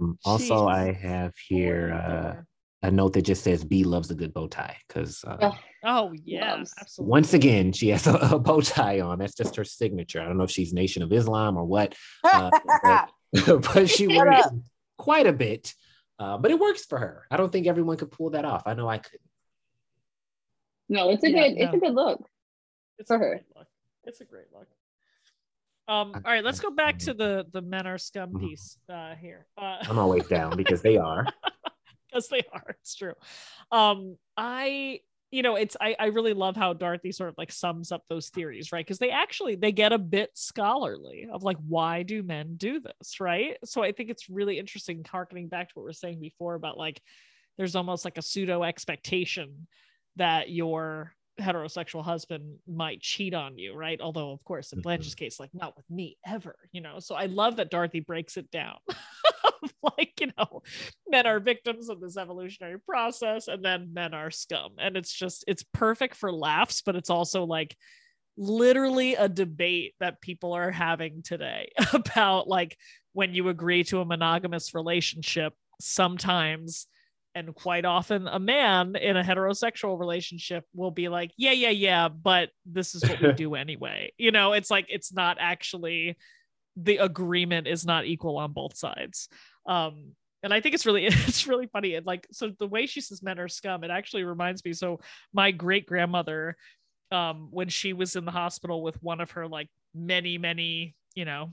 [0.00, 0.72] Um, also, Jeez.
[0.72, 2.42] I have here uh,
[2.86, 5.54] a note that just says Bea loves a good bow tie because uh, Ugh.
[5.84, 6.74] Oh yeah, Loves.
[6.80, 7.10] absolutely.
[7.10, 9.18] once again, she has a, a bow tie on.
[9.18, 10.20] That's just her signature.
[10.20, 12.50] I don't know if she's Nation of Islam or what, uh,
[13.46, 14.52] but she wears it
[14.98, 15.74] quite a bit.
[16.18, 17.26] Uh, but it works for her.
[17.30, 18.64] I don't think everyone could pull that off.
[18.66, 19.22] I know I couldn't.
[20.90, 22.20] no it's a Yeah, good it's a good look
[22.98, 23.28] It's for a her.
[23.30, 23.66] great look.
[24.04, 24.66] It's a great look.
[25.88, 28.40] Um, all right, let's go back to the the men are scum Mhm.
[28.40, 29.46] piece uh, here.
[29.56, 31.26] Uh, I'm always down because they are.
[32.10, 32.76] because they are.
[32.82, 33.14] It's true.
[33.72, 37.92] Um, I you know it's I, I really love how dorothy sort of like sums
[37.92, 38.84] up those theories right?
[38.84, 43.20] Because they actually they get a bit scholarly of like why do men do this
[43.20, 43.56] right?
[43.64, 47.00] So i think it's really interesting harkening back to what we're saying before about like
[47.56, 49.66] there's almost like a pseudo expectation
[50.16, 54.00] that your heterosexual husband might cheat on you right?
[54.00, 54.82] Although of course in mm-hmm.
[54.82, 56.98] blanche's case like not with me ever you know?
[57.00, 58.76] So i love that dorothy breaks it down.
[59.82, 60.62] Like you know
[61.08, 64.72] men are victims of this evolutionary process and then men are scum.
[64.78, 67.76] And it's just it's perfect for laughs but it's also like
[68.36, 72.76] literally a debate that people are having today about like
[73.12, 76.86] when you agree to a monogamous relationship sometimes
[77.34, 82.08] and quite often a man in a heterosexual relationship will be like yeah yeah yeah
[82.08, 84.12] but this is what we do anyway.
[84.18, 86.16] You know it's like it's not actually
[86.76, 89.28] the agreement is not equal on both sides.
[89.66, 90.12] Um
[90.42, 91.94] and i think it's really it's really funny.
[91.94, 95.00] And like so the way she says men are scum it actually reminds me so
[95.32, 96.56] my great grandmother
[97.12, 101.24] um when she was in the hospital with one of her like many many you
[101.24, 101.52] know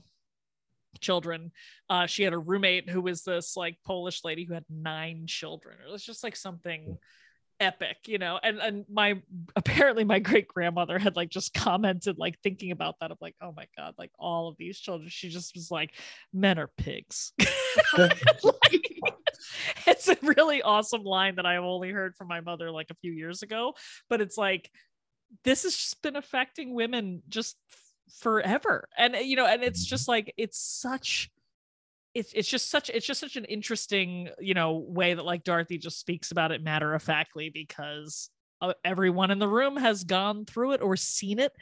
[1.00, 1.52] children.
[1.88, 5.76] Uh she had a roommate who was this like polish lady who had nine children.
[5.86, 6.98] It was just like something
[7.60, 8.38] epic you know?
[8.42, 9.20] And and my
[9.56, 13.52] apparently my great grandmother had like just commented like thinking about that of like oh
[13.56, 15.08] my god like all of these children.
[15.10, 15.94] She just was like
[16.32, 17.32] men are pigs.
[17.96, 18.22] Like,
[19.86, 23.12] it's a really awesome line that i've only heard from my mother like a few
[23.12, 23.74] years ago
[24.08, 24.70] but it's like
[25.44, 27.56] this has just been affecting women just
[28.20, 28.88] forever.
[28.96, 31.30] And you know and it's just like it's such
[32.14, 35.78] it's it's just such it's just such an interesting you know way that like Dorothy
[35.78, 40.44] just speaks about it matter of factly because uh, everyone in the room has gone
[40.44, 41.52] through it or seen it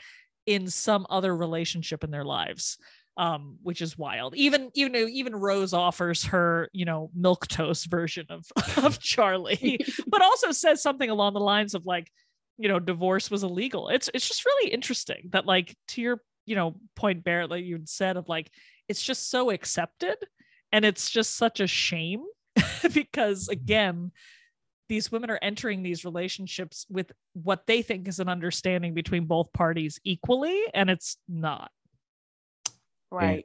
[0.47, 2.79] in some other relationship in their lives
[3.19, 4.35] um which is wild.
[4.37, 8.47] Even even even rose offers her you know milk toast version of
[8.85, 12.11] of charlie but also says something along the lines of like
[12.59, 13.89] you know divorce was illegal.
[13.89, 17.81] It's it's just really interesting that like to your you know point barrett like you
[17.85, 18.51] said of like
[18.89, 20.17] it's just so accepted
[20.73, 22.25] and it's just such a shame
[22.95, 23.53] because Mm-hmm.
[23.53, 24.13] again
[24.89, 29.53] these women are entering these relationships with what they think is an understanding between both
[29.53, 31.71] parties equally and it's not
[33.11, 33.45] Right.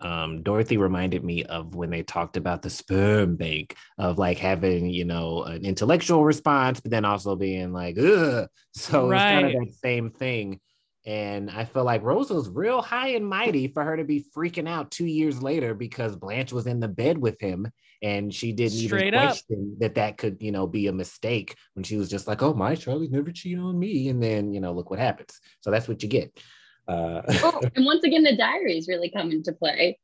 [0.00, 4.90] um, Dorothy reminded me of when they talked about the sperm bank of like having,
[4.90, 8.48] you know, an intellectual response, but then also being like, ugh.
[8.74, 9.52] So it's kind of Right.
[9.52, 10.60] that same thing.
[11.04, 14.68] And I feel like Rose was real high and mighty for her to be freaking
[14.68, 17.68] out two years later because Blanche was in the bed with him
[18.02, 19.36] and she didn't Straight even up.
[19.36, 22.54] question that that could, you know, be a mistake when she was just like, oh,
[22.54, 24.08] my Charlie's never cheated on me.
[24.10, 25.40] And then, you know, look what happens.
[25.60, 26.38] So that's what you get.
[26.86, 27.22] Uh,
[27.76, 29.98] and once again the diaries really come into play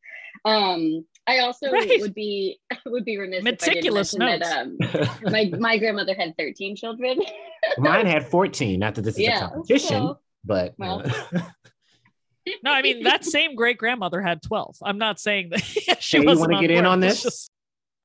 [0.44, 1.98] um i also Right.
[2.00, 4.78] would be would be remiss Meticulous if I didn't mention that um
[5.22, 7.18] my my grandmother had 13 children
[7.78, 8.78] Mine had 14.
[8.80, 11.02] Not that this is Yeah, a competition, well, but well.
[11.04, 11.40] uh,
[12.62, 15.62] no i mean that same great grandmother had 12 i'm not saying that
[16.00, 17.22] she Hey, wasn't wanna get in on this?
[17.22, 17.50] just-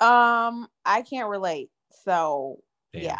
[0.02, 1.69] Um, I can't relate.
[2.04, 2.60] So
[2.91, 3.04] damn.
[3.04, 3.19] yeah,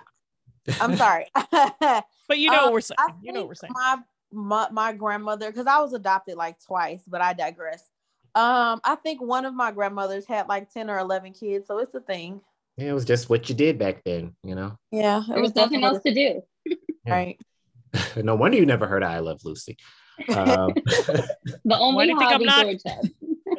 [0.82, 1.28] I'm sorry.
[1.52, 4.00] but you know Um, what we're saying I you know what we're saying My
[4.34, 7.82] my, my grandmother, because I was adopted like twice, but I digress.
[8.36, 11.94] Um, I think one of my grandmothers had like 10 or 11 kids, so it's
[11.94, 12.42] a thing.
[12.76, 14.76] Yeah, it was just what you did back then, you know.
[14.92, 16.42] Yeah, it there was nothing else to do
[17.08, 17.40] right.
[18.18, 19.78] no wonder you never heard I Love Lucy.
[20.30, 20.74] Um,
[21.66, 22.68] the only do you think I'm not-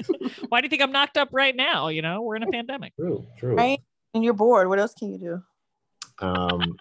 [0.48, 2.94] why do you think i'm knocked up right now you know we're in a pandemic
[2.96, 3.54] true, true.
[3.54, 3.80] Right.
[4.12, 4.68] And you're bored.
[4.68, 6.26] What else can you do?
[6.26, 6.76] Um,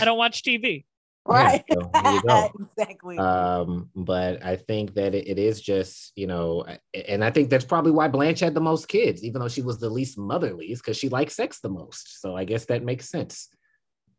[0.00, 0.84] i don't watch tv
[1.28, 1.62] Right.
[1.70, 2.50] so there you go.
[2.60, 3.18] exactly.
[3.18, 6.64] um, but I think that it, it is just, you know,
[7.06, 9.78] and I think that's probably why Blanche had the most kids, even though she was
[9.78, 12.22] the least motherly, because she liked sex the most.
[12.22, 13.48] So I guess that makes sense,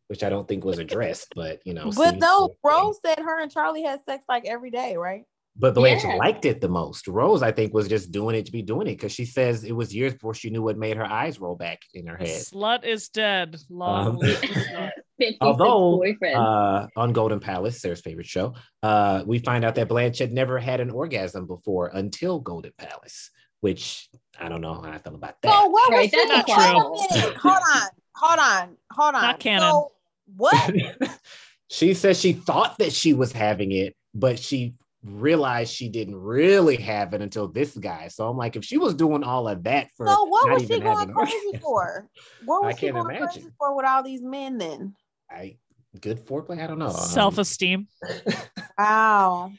[0.10, 1.86] which I don't think was addressed, but you know.
[1.86, 5.24] but seems no, to- Rose said her and Charlie had sex like every day, right?
[5.56, 6.16] But Blanche Yeah.
[6.16, 7.08] liked it the most.
[7.08, 9.74] Rose, I think, was just doing it to be doing it because she says it
[9.74, 12.28] was years before she knew what made her eyes roll back in her head.
[12.42, 14.92] slut is dead long Um, live the slut.
[15.20, 19.90] 56 Although boyfriend uh, on Golden Palace, Sarah's favorite show, uh, we find out that
[19.90, 24.08] Blanche had never had an orgasm before until Golden Palace, which
[24.40, 25.52] I don't know how I feel about that.
[25.52, 25.72] So that.
[25.72, 26.16] what Right, was she?
[26.30, 27.20] that's Wait not a true.
[27.22, 27.38] minute.
[27.38, 27.90] Hold on.
[28.16, 28.78] Hold on.
[28.94, 29.22] Hold on.
[29.24, 29.62] Not canon.
[29.72, 29.92] So
[30.36, 30.74] what?
[31.70, 36.76] she says she thought that she was having it, but she realized she didn't really
[36.78, 38.08] have it until this guy.
[38.10, 40.68] So I'm like, if she was doing all of that for So what not was
[40.68, 42.10] she going an crazy orgasm, for?
[42.46, 43.54] What I was she can't going crazy imagine.
[43.58, 44.96] for with all these men then?
[45.30, 45.58] I
[46.00, 46.62] good foreplay.
[46.62, 46.88] I don't know.
[46.88, 47.88] Um, self-esteem
[48.78, 49.52] Wow.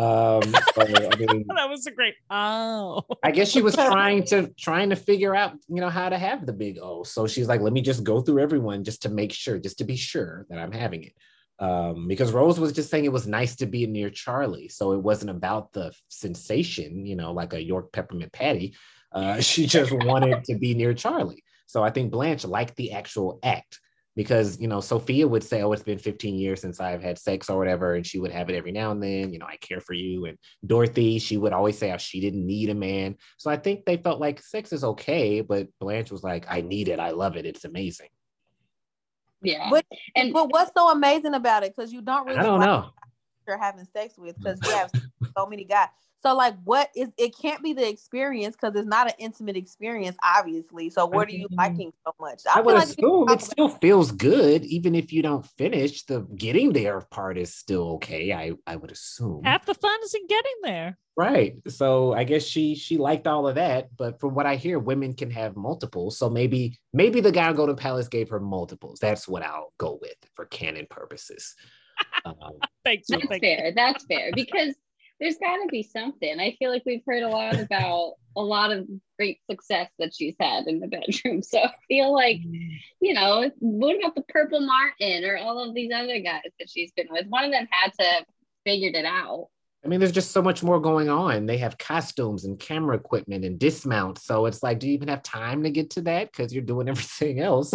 [0.00, 4.50] Um, so, I mean, that was a great oh I guess she was trying to
[4.58, 7.02] trying to figure out, you know, how to have the big O.
[7.02, 9.84] So she's like, let me just go through everyone just to make sure, just to
[9.84, 11.12] be sure that I'm having it.
[11.58, 14.68] Um, because Rose was just saying it was nice to be near Charlie.
[14.68, 18.74] So it wasn't about the sensation, you know, like a York peppermint patty.
[19.12, 21.44] Uh, she just wanted to be near Charlie.
[21.66, 23.78] So I think Blanche liked the actual act
[24.16, 27.48] because you know Sophia would say, "Oh, it's been 15 years since I've had sex
[27.48, 29.32] or whatever," and she would have it every now and then.
[29.32, 30.26] You know, I care for you.
[30.26, 33.16] And Dorothy, she would always say how she didn't need a man.
[33.38, 36.88] So I think they felt like sex is okay, but Blanche was like, "I need
[36.88, 36.98] it.
[36.98, 37.46] I love it.
[37.46, 38.08] It's amazing."
[39.42, 41.74] Yeah, but and but what's so amazing about it?
[41.74, 42.38] Because you don't really.
[42.38, 42.90] I don't know.
[43.46, 44.90] You're having sex with because you have
[45.36, 45.88] so many guys.
[46.22, 50.16] So like what is it can't be the experience because it's not an intimate experience,
[50.22, 50.90] obviously.
[50.90, 52.42] So what are you liking so much?
[52.52, 56.04] I, I would like assume it still feels good, even if you don't finish.
[56.04, 58.32] The getting there part is still okay.
[58.32, 59.44] I, I would assume.
[59.44, 60.98] Half the fun is in getting there.
[61.16, 61.56] Right.
[61.68, 63.88] So I guess she she liked all of that.
[63.96, 66.18] But from what I hear, women can have multiples.
[66.18, 68.98] So maybe maybe the guy on Golden Palace gave her multiples.
[69.00, 71.54] That's what I'll go with for canon purposes.
[72.24, 72.34] Um,
[72.84, 73.08] Thanks.
[73.08, 73.72] That's fair.
[73.74, 74.74] That's fair because
[75.20, 76.40] there's got to be something.
[76.40, 78.86] I feel like we've heard a lot about a lot of
[79.18, 81.42] great success that she's had in the bedroom.
[81.50, 82.40] So I feel like,
[83.00, 86.92] you know, what about the Purple Martin or all of these other guys that she's
[86.92, 87.26] been with?
[87.26, 88.24] One of them had to
[88.64, 89.48] figured it out.
[89.84, 91.46] I mean, there's just so much more going on.
[91.46, 94.24] They have costumes and camera equipment and dismounts.
[94.26, 96.30] So it's like, do you even have time to get to that?
[96.30, 97.74] Because you're doing everything else.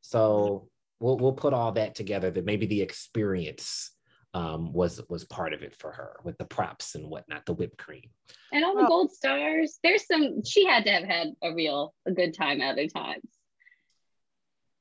[0.00, 2.30] So we'll we'll put all that together.
[2.30, 3.90] That maybe the experience
[4.32, 7.78] um, was was part of it for her with the props and whatnot, the whipped
[7.78, 8.10] cream.
[8.52, 9.78] And all the gold stars.
[9.82, 10.44] There's some.
[10.44, 13.24] She had to have had a real a good time at other times.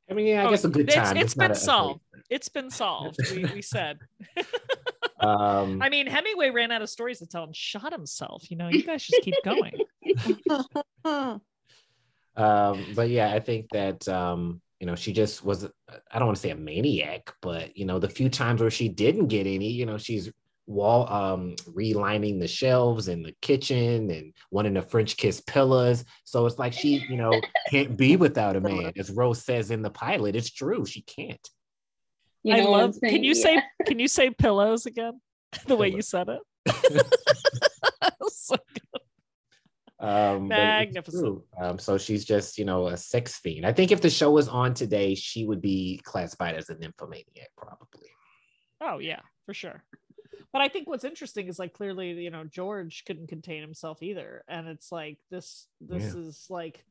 [0.10, 1.18] I mean, yeah, I oh, guess a good time.
[1.18, 2.02] it's, it's been solved.
[2.16, 3.18] A, it's been solved.
[3.32, 4.00] We, we said.
[5.20, 8.50] um, I mean, Hemingway ran out of stories to tell and shot himself.
[8.50, 9.74] You know, you guys just keep going.
[12.36, 15.66] um, but yeah, I think that um, you know, she just was,
[16.12, 18.88] I don't want to say a maniac, but, you know, the few times where she
[18.88, 20.32] didn't get any, you know, she's
[20.70, 26.06] wall um relining the shelves in the kitchen and one wanting to french kiss pillows.
[26.24, 29.82] So it's like she you know can't be without a man as rose says in
[29.82, 30.36] the pilot.
[30.36, 31.50] It's true she can't.
[32.44, 33.44] You i love can you yeah.
[33.44, 35.20] say can you say pillows again?
[35.66, 37.06] The way you said it.
[38.32, 38.56] So
[40.00, 41.42] um, Magnificent.
[41.60, 43.66] Um, so she's just, you know, a sex fiend.
[43.66, 47.50] I think if the show was on today, she would be classified as a nymphomaniac,
[47.58, 48.10] probably.
[48.82, 49.84] Oh yeah, for sure.
[50.54, 54.44] But I think what's interesting is like clearly, you know, George couldn't contain himself either,
[54.48, 55.68] and it's like this.
[55.82, 56.22] This yeah.
[56.22, 56.84] is like,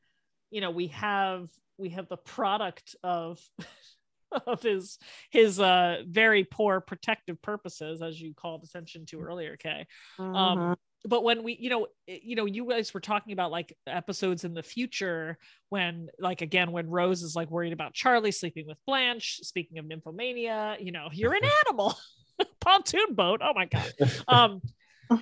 [0.50, 3.40] you know, we have we have the product of
[4.46, 4.98] of his
[5.30, 9.86] his uh very poor protective purposes as you called attention to earlier kay
[10.18, 10.36] um, mm-hmm.
[10.36, 14.44] um but when we you know you know you guys were talking about like episodes
[14.44, 18.78] in the future when like again when rose is like worried about charlie sleeping with
[18.86, 21.96] blanche speaking of nymphomania you know you're an animal.
[22.60, 23.40] Pontoon boat.
[23.42, 23.92] Oh my god.
[24.28, 24.60] Um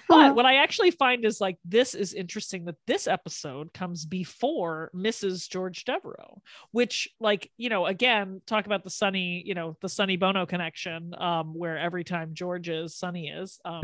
[0.09, 4.91] but what I actually find is like this is interesting that this episode comes before
[4.95, 5.49] Mrs.
[5.49, 10.17] George Devereaux, which like you know again talk about the Sonny you know the Sonny
[10.17, 13.83] Bono connection, um, where every time George is Sonny is, um,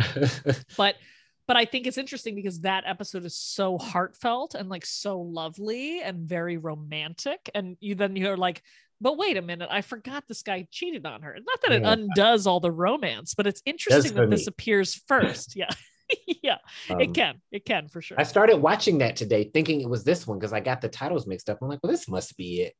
[0.76, 0.96] but
[1.52, 6.00] but I think it's interesting because that episode is so heartfelt and like so lovely
[6.00, 7.50] and very romantic.
[7.54, 8.62] And you then you're like,
[9.02, 11.34] but wait a minute, I forgot this guy cheated on her.
[11.34, 11.92] Not that it yeah.
[11.92, 15.54] undoes all the romance, but it's interesting that this appears first.
[15.56, 15.68] Yeah.
[16.42, 16.56] yeah,
[16.88, 17.42] um, it can.
[17.50, 18.18] It can for sure.
[18.18, 21.26] I started watching that today thinking it was this one because I got the titles
[21.26, 21.58] mixed up.
[21.60, 22.74] I'm like, well, this must be it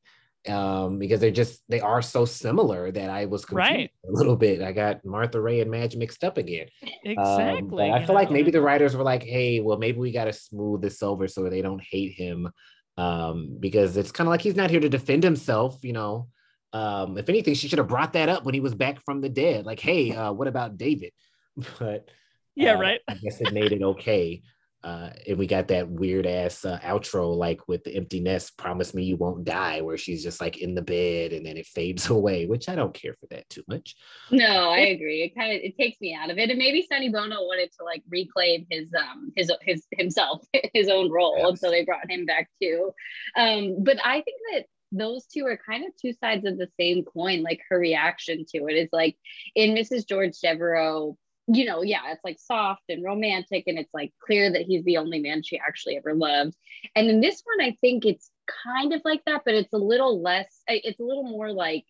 [0.49, 4.61] um, because they're just they are so similar that I was right a little bit.
[4.61, 6.67] I got Martha Raye and Madge mixed up again.
[7.03, 7.89] Exactly.
[7.89, 8.13] Um, I feel know?
[8.13, 11.27] like maybe the writers were like, "Hey, well, maybe we got to smooth this over
[11.27, 12.49] so they don't hate him,"
[12.97, 15.83] um, because it's kind of like he's not here to defend himself.
[15.83, 16.27] You know,
[16.73, 19.29] um, if anything, she should have brought that up when he was back from the
[19.29, 19.65] dead.
[19.65, 21.11] Like, hey, uh, what about David?
[21.79, 22.09] But
[22.55, 22.99] yeah, uh, right.
[23.07, 24.41] I guess it made it okay
[24.83, 28.93] uh, and we got that weird ass uh, outro like with the empty nest promise
[28.93, 32.09] me you won't die where she's just like in the bed and then it fades
[32.09, 33.95] away which i don't care for that too much.
[34.31, 35.23] No i agree.
[35.23, 37.85] It kind of it takes me out of it and maybe sonny bono wanted to
[37.85, 41.47] like reclaim his um his his himself his own role yes.
[41.49, 42.91] and so they brought him back too.
[43.35, 47.03] Um but i think that those two are kind of two sides of the same
[47.03, 49.17] coin like her reaction to it is like
[49.55, 51.17] in mrs george devereaux
[51.47, 54.97] you know, yeah, it's like soft and romantic, and it's like clear that he's the
[54.97, 56.55] only man she actually ever loved.
[56.95, 58.31] And in this one, I think it's
[58.65, 61.85] kind of like that, but it's a little less, it's a little more like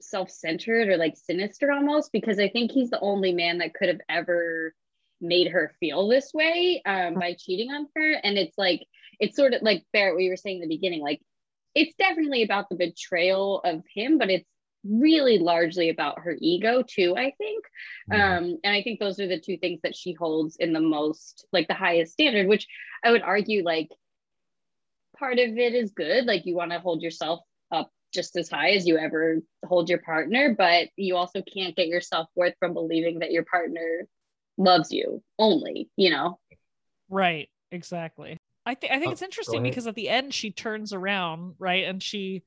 [0.00, 4.00] self-centered or like sinister almost because I think he's the only man that could have
[4.08, 4.74] ever
[5.20, 8.12] made her feel this way um, by cheating on her.
[8.12, 8.86] And it's like,
[9.18, 11.20] it's sort of like Barrett, you were saying in the beginning, like
[11.74, 14.48] it's definitely about the betrayal of him, but it's
[14.84, 17.64] really largely about her ego too i think
[18.10, 18.38] Mhm.
[18.38, 21.46] um and i think those are the two things that she holds in the most
[21.52, 22.66] like the highest standard which
[23.04, 23.88] i would argue like
[25.18, 28.70] part of it is good like you want to hold yourself up just as high
[28.70, 33.18] as you ever hold your partner but you also can't get your self-worth from believing
[33.18, 34.06] that your partner
[34.56, 36.38] loves you only you know
[37.12, 38.36] Right, exactly.
[38.64, 41.84] I think I think Oh, it's interesting because at the end she turns around, right?
[41.84, 42.44] And she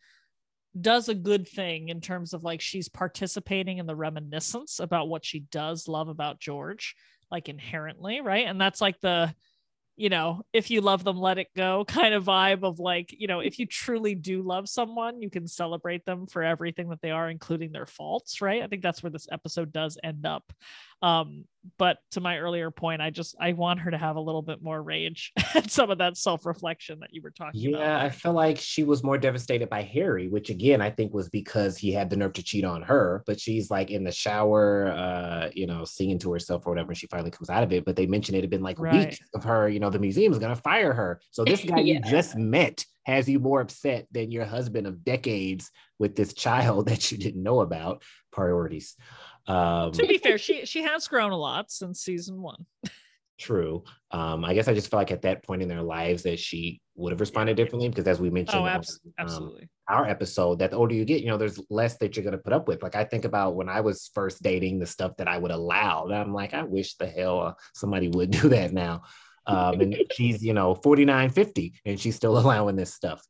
[0.80, 5.26] does a good thing in terms of like she's participating in the reminiscence about what
[5.26, 6.96] she does love about George,
[7.32, 8.48] like inherently, right?
[8.48, 9.34] And that's like the
[9.96, 13.28] you know, if you love them, let it go kind of vibe of like, you
[13.28, 17.12] know, if you truly do love someone, you can celebrate them for everything that they
[17.12, 18.64] are, including their faults, right?
[18.64, 20.52] I think that's where this episode does end up.
[21.04, 21.46] Um,
[21.78, 24.62] but to my earlier point, I just I want her to have a little bit
[24.62, 27.82] more rage and some of that self-reflection that you were talking Yeah, about.
[27.82, 31.30] Yeah, I feel like she was more devastated by Harry, which again I think was
[31.30, 33.24] because he had the nerve to cheat on her.
[33.26, 36.92] But she's like in the shower, uh, you know, singing to herself or whatever.
[36.92, 37.86] And she finally comes out of it.
[37.86, 39.08] But they mentioned it had been like Right.
[39.08, 39.70] weeks of her.
[39.70, 41.22] You know, the museum is gonna fire her.
[41.32, 45.70] So this guy you just met has you more upset than your husband of decades
[46.00, 48.04] with this child that you didn't know about.
[48.32, 48.96] Priorities.
[49.48, 52.66] Um, To be fair, she she has grown a lot since season one.
[53.40, 53.84] True.
[54.12, 56.80] Um, I guess I just felt like at that point in their lives that she
[56.96, 59.68] would have responded differently because as we mentioned Oh, abs- um, absolutely.
[59.90, 62.54] our episode, that the older you get, you know, there's less that you're gonna put
[62.54, 62.84] up with.
[62.84, 66.06] Like I think about when I was first dating, the stuff that I would allow.
[66.06, 69.02] And I'm like, I wish the hell uh, somebody would do that now.
[69.46, 73.22] Um, and she's, you know, 49, 50, and she's still allowing this stuff.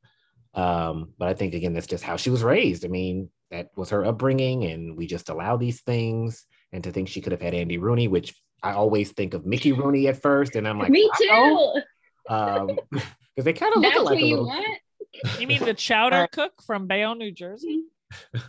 [0.54, 2.86] Um, but I think again, that's just how she was raised.
[2.86, 6.46] I mean, that was her upbringing, and we just allow these things.
[6.72, 8.34] And to think she could have had Andy Rooney, which
[8.64, 11.74] I always think of Mickey Rooney at first, and I'm like, me wow.
[11.76, 11.82] too
[12.34, 14.48] Um, because they kind of look that's like a you little.
[14.48, 14.80] want
[15.40, 17.84] You mean the chowder cook from Bayonne, New Jersey?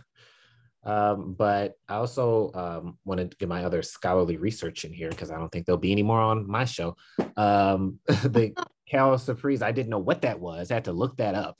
[0.85, 5.31] Um, but I also um, want to get my other scholarly research in here because
[5.31, 6.95] I don't think there'll be any more on my show.
[7.35, 8.53] Um, the
[8.87, 10.69] Quelle Surprise, I didn't know what that was.
[10.69, 11.57] I had to look that up.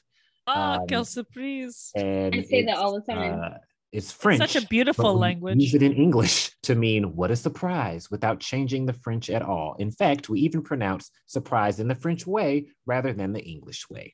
[0.48, 1.92] Ah, Um, quelle surprise.
[1.96, 3.40] And I say that all the time.
[3.44, 3.58] Uh,
[3.92, 4.40] it's French.
[4.40, 5.58] Such a but beautiful we language.
[5.58, 9.76] Use it in English to mean what a surprise without changing the French at all.
[9.80, 14.14] In fact, we even pronounce surprise in the French way rather than the English way.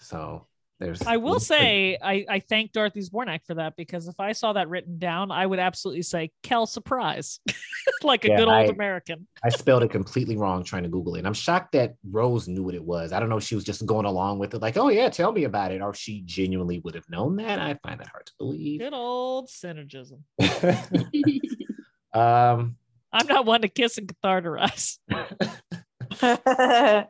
[0.00, 0.46] So
[0.80, 1.02] there's.
[1.02, 4.68] I will say I, I thank Dorothy Zbornak for that because if I saw that
[4.68, 7.38] written down, I would absolutely say Kel surprise,
[8.02, 9.26] like a Yeah, good old I- American.
[9.44, 11.18] I spelled it completely wrong trying to Google it.
[11.18, 13.12] And I'm shocked that Rose knew what it was.
[13.12, 15.32] I don't know if she was just going along with it, like, oh yeah, tell
[15.32, 17.58] me about it, or if she genuinely would have known that.
[17.58, 18.80] I find that hard to believe.
[18.80, 20.20] Good old synergism.
[22.12, 22.76] um,
[23.12, 24.98] I'm not one to kiss and catharterize.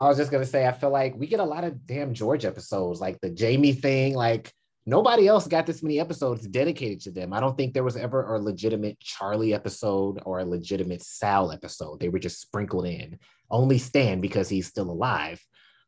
[0.00, 2.44] I was just gonna say, I feel like we get a lot of damn George
[2.44, 4.14] episodes, like the Jamie thing.
[4.14, 4.52] Like
[4.86, 7.32] nobody else got this many episodes dedicated to them.
[7.32, 12.00] I don't think there was ever a legitimate Charlie episode or a legitimate Sal episode.
[12.00, 13.18] They were just sprinkled in.
[13.50, 15.44] Only Stan because he's still alive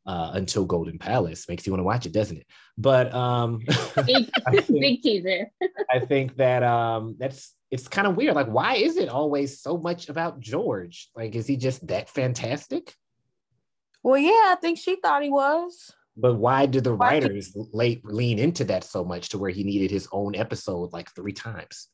[0.07, 2.47] uh, until Golden Palace makes you want to watch it, doesn't it?
[2.77, 3.59] But um,
[4.07, 5.51] big, think- big teaser
[5.91, 8.35] I think that um, that's it's kind of weird.
[8.35, 11.09] Like, why is it always so much about George?
[11.15, 12.95] Like, is he just that fantastic?
[14.03, 15.93] Well, yeah, I think she thought he was.
[16.17, 19.65] But why did the Why- writers late lean into that so much to where he
[19.65, 21.89] needed his own episode like three times?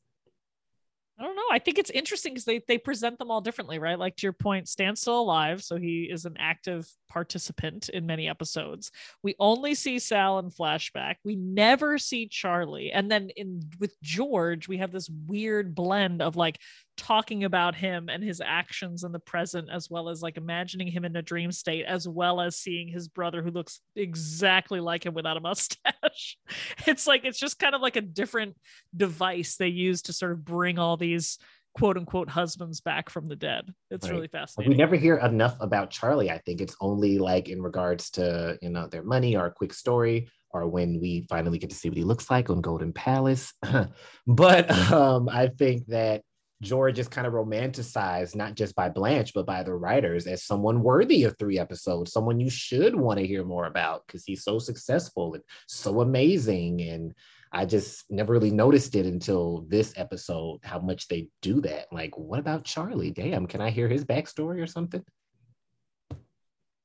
[1.18, 1.42] I don't know.
[1.50, 3.98] I think it's interesting because they, they present them all differently, right?
[3.98, 8.28] Like to your point, Stan's still alive, so he is an active participant in many
[8.28, 8.90] episodes.
[9.22, 11.14] We only see Sal in flashback.
[11.24, 12.92] We never see Charlie.
[12.92, 16.58] And then in with George, we have this weird blend of like
[16.96, 21.04] talking about him and his actions in the present, as well as like imagining him
[21.04, 25.14] in a dream state, as well as seeing his brother who looks exactly like him
[25.14, 26.38] without a mustache.
[26.86, 28.56] It's like it's just kind of like a different
[28.96, 31.38] device they use to sort of bring all these
[31.74, 33.72] quote unquote husbands back from the dead.
[33.90, 34.14] It's Right.
[34.14, 34.70] really fascinating.
[34.72, 36.30] we never hear enough about Charlie.
[36.30, 39.74] I think it's only like in regards to you know their money or a quick
[39.74, 43.52] story, or when we finally get to see what he looks like on Golden Palace.
[44.26, 46.22] but um, I think that
[46.62, 50.82] George is kind of romanticized not just by Blanche but by the writers as someone
[50.82, 54.58] worthy of three episodes, someone you should want to hear more about because he's so
[54.58, 57.14] successful and so amazing and.
[57.52, 61.86] I just never really noticed it until this episode how much they do that.
[61.92, 63.12] Like, what about Charlie?
[63.12, 65.02] Damn, can I hear his backstory or something?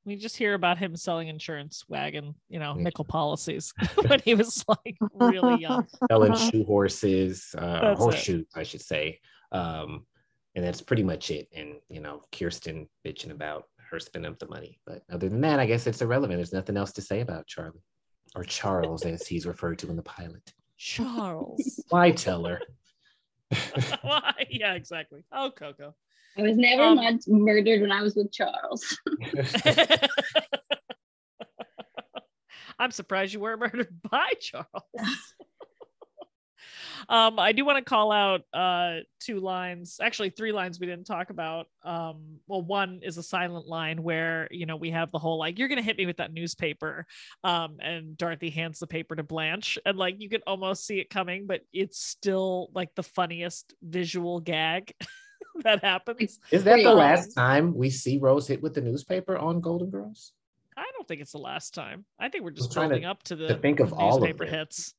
[0.04, 3.72] we just hear about him selling insurance wagon, you know, nickel policies
[4.06, 5.86] when he was like really young.
[6.10, 9.20] Selling shoe horses, uh, horseshoes, I should say.
[9.52, 10.06] Um,
[10.54, 11.48] and that's pretty much it.
[11.54, 14.78] And, you know, Kirsten bitching about her spending up the money.
[14.86, 16.38] But other than that, I guess it's irrelevant.
[16.38, 17.82] There's nothing else to say about Charlie
[18.34, 20.52] or Charles, as he's referred to in the pilot.
[20.78, 21.82] Charles.
[21.90, 22.60] Why tell her?
[24.02, 24.32] Why?
[24.50, 25.24] Yeah, exactly.
[25.32, 25.94] Oh, Coco.
[26.38, 28.96] I was never Um, much murdered when I was with Charles.
[32.78, 34.66] I'm surprised you weren't murdered by Charles.
[37.08, 41.06] Um, I do want to call out uh, two lines, actually three lines we didn't
[41.06, 41.66] talk about.
[41.84, 45.58] Um, well, one is a silent line where you know we have the whole like
[45.58, 47.06] you're gonna hit me with that newspaper,
[47.44, 51.10] um, and Dorothy hands the paper to Blanche, and like you can almost see it
[51.10, 54.92] coming, but it's still like the funniest visual gag
[55.62, 56.38] that happens.
[56.50, 60.32] Is that the last time we see Rose hit with the newspaper on Golden Girls?
[60.76, 62.04] I don't think it's the last time.
[62.18, 64.54] I think we're just building up to the to think of all of newspaper them.
[64.54, 64.94] hits.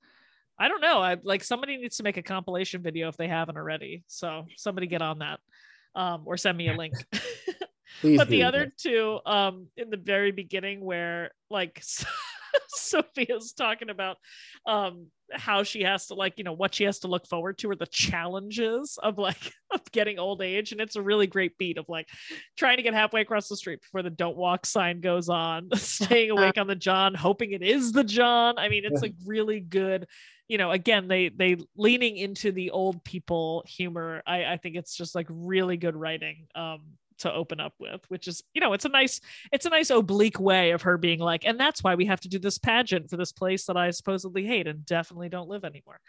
[0.63, 1.01] I don't know.
[1.01, 4.05] I like somebody needs to make a compilation video if they haven't already.
[4.07, 5.41] So somebody get on that,
[5.93, 6.93] um, or send me a link.
[8.01, 11.83] But the other two, um, in the very beginning, where like
[12.67, 14.17] Sophia's talking about
[14.65, 17.69] um how she has to like you know what she has to look forward to
[17.69, 21.77] or the challenges of like of getting old age and it's a really great beat
[21.77, 22.07] of like
[22.57, 26.29] trying to get halfway across the street before the don't walk sign goes on staying
[26.29, 30.05] awake on the john hoping it is the john i mean it's like really good
[30.47, 34.95] you know again they they leaning into the old people humor i i think it's
[34.95, 36.81] just like really good writing um
[37.19, 39.21] to open up with which is you know it's a nice
[39.51, 42.27] it's a nice oblique way of her being like and that's why we have to
[42.27, 45.99] do this pageant for this place that i supposedly hate and definitely don't live anymore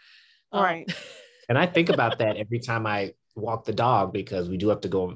[0.51, 0.93] Um, Right.
[1.47, 4.81] And I think about that every time I walk the dog because we do have
[4.81, 5.15] to go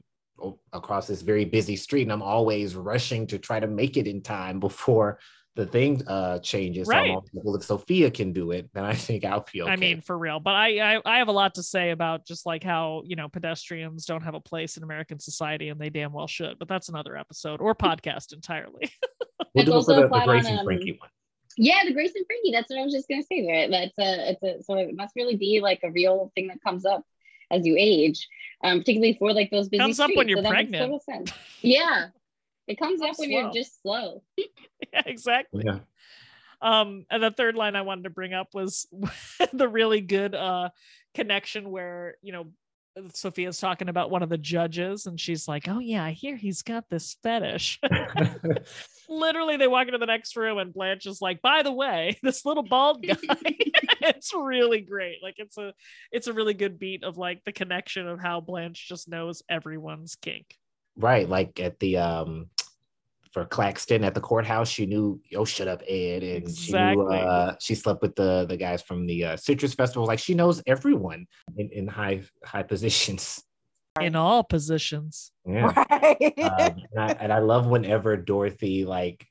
[0.72, 4.22] across this very busy street, and I'm always rushing to try to make it in
[4.22, 5.20] time before
[5.56, 6.88] the thing uh, changes.
[6.88, 7.10] So I'm Right.
[7.12, 9.66] always well, if Sophia can do it, then I think I'll feel.
[9.66, 9.74] okay.
[9.74, 10.40] I mean, for real.
[10.40, 13.28] But I, I I have a lot to say about just like how you know
[13.28, 16.58] pedestrians don't have a place in American society, and they damn well should.
[16.60, 18.92] But that's another episode or podcast entirely.
[19.54, 21.10] we'll do it for the, the Grace on, and um, Frankie one.
[21.58, 22.52] Yeah, the Grace and Frankie.
[22.52, 23.70] That's what I was just gonna say there.
[23.70, 26.86] That's a it's a so it must really be like a real thing that comes
[26.86, 27.04] up
[27.52, 28.28] as you age,
[28.64, 30.84] um, particularly for like those busy Comes up when you're so pregnant.
[30.84, 31.32] total sense.
[31.62, 32.10] Yeah,
[32.70, 33.40] it comes I'm up when slow.
[33.40, 34.24] you're just slow.
[34.38, 35.64] yeah, exactly.
[35.66, 35.80] Yeah.
[36.62, 38.88] Um, and the third line I wanted to bring up was
[39.54, 40.70] the really good uh
[41.16, 42.46] connection where you know
[43.14, 46.62] Sophia's talking about one of the judges, and she's like, "Oh yeah, I hear he's
[46.62, 47.80] got this fetish."
[49.10, 52.46] Literally, they walk into the next room, and Blanche is like, "By the way, this
[52.46, 53.16] little bald guy."
[54.02, 55.18] it's really great.
[55.24, 55.74] Like it's a
[56.12, 60.16] it's a really good beat of like the connection of how Blanche just knows everyone's
[60.16, 60.56] kink.
[61.00, 62.48] Right, like at the um
[63.32, 67.56] for Claxton at the courthouse, she knew, oh, shut up, Ed, and she knew uh,
[67.60, 70.06] she slept with the the guys from the uh, Citrus Festival.
[70.06, 71.28] Like she knows everyone
[71.58, 73.44] in, in high high positions.
[74.00, 75.32] In all positions.
[75.46, 75.74] Yeah.
[76.02, 76.34] Right.
[76.40, 79.28] um, and, I, and I love whenever Dorothy like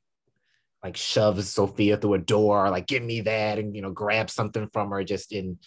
[0.83, 4.69] like shoves Sophia through a door, like give me that, and you know grabs something
[4.73, 5.59] from her just in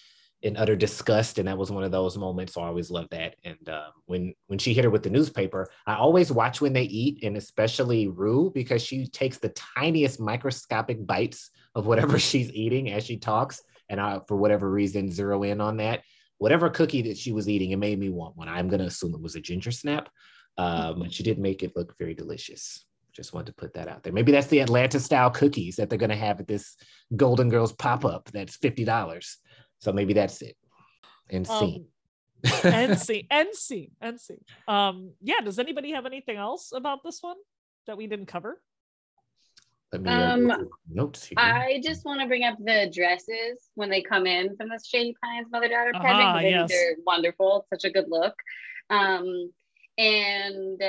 [0.43, 1.37] in utter disgust.
[1.37, 2.53] And that was one of those moments.
[2.53, 3.35] So I always love that.
[3.43, 6.83] And um, when when she hit her with the newspaper, I always watch when they
[6.83, 12.91] eat, and especially Rue because she takes the tiniest microscopic bites of whatever she's eating
[12.91, 13.61] as she talks.
[13.89, 16.01] And I, for whatever reason, zero in on that.
[16.37, 18.49] Whatever cookie that she was eating, it made me want one.
[18.49, 20.09] I'm gonna assume it was a ginger snap
[20.57, 22.85] um, but she did make it look very delicious.
[23.13, 24.13] Just wanted to put that out there.
[24.13, 26.77] Maybe that's the Atlanta style cookies that they're going to have at this
[27.15, 28.29] Golden Girls pop up.
[28.31, 29.37] That's fifty dollars.
[29.81, 30.55] So maybe that's it.
[31.29, 31.87] And scene.
[32.43, 37.03] Um, and see and see and see um yeah does anybody have anything else about
[37.03, 37.35] this one
[37.85, 38.59] that we didn't cover
[39.91, 41.35] Let me uh, Um, notes here.
[41.37, 45.13] I just want to bring up the dresses when they come in from the Shady
[45.23, 46.31] Pines mother daughter Aha, pageant.
[46.33, 46.69] 'cause I yes.
[46.69, 47.67] They're wonderful.
[47.71, 48.33] Such a good look.
[48.89, 49.51] Um,
[49.99, 50.81] and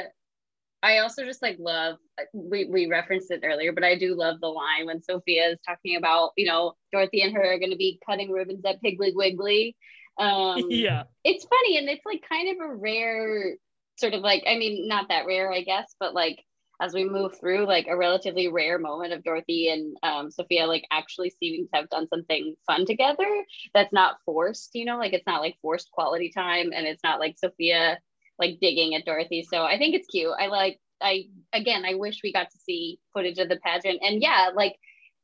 [0.83, 1.97] I also just like love
[2.33, 5.97] we we referenced it earlier, but I do love the line when Sophia is talking
[5.97, 9.77] about you know Dorothy and her are going to be cutting ribbons at Piggly Wiggly.
[10.19, 13.55] Um, yeah it's funny and it's like kind of a rare
[13.97, 16.45] sort of like I mean not that rare I guess, but like
[16.81, 20.85] as we move through like a relatively rare moment of Dorothy and um, Sophia like
[20.91, 25.27] actually seeming to have done something fun together that's not forced, you know, like it's
[25.27, 28.01] not like forced quality time and it's not like Sophia
[28.39, 29.47] like digging at Dorothy.
[29.49, 30.33] So I think it's cute.
[30.39, 34.23] I like I again I wish we got to see footage of the pageant and
[34.23, 34.77] yeah, like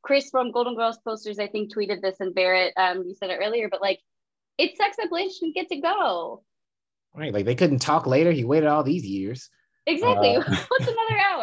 [0.03, 3.39] Chris from Golden Girls posters I think tweeted this and Barrett um you said it
[3.43, 4.01] earlier, but like
[4.59, 6.43] it sucks that Blanche didn't get to go.
[7.15, 8.33] right, like they couldn't talk later.
[8.33, 9.49] He waited all these years.
[9.87, 10.37] Exactly.
[10.37, 11.38] Uh, What's another hour?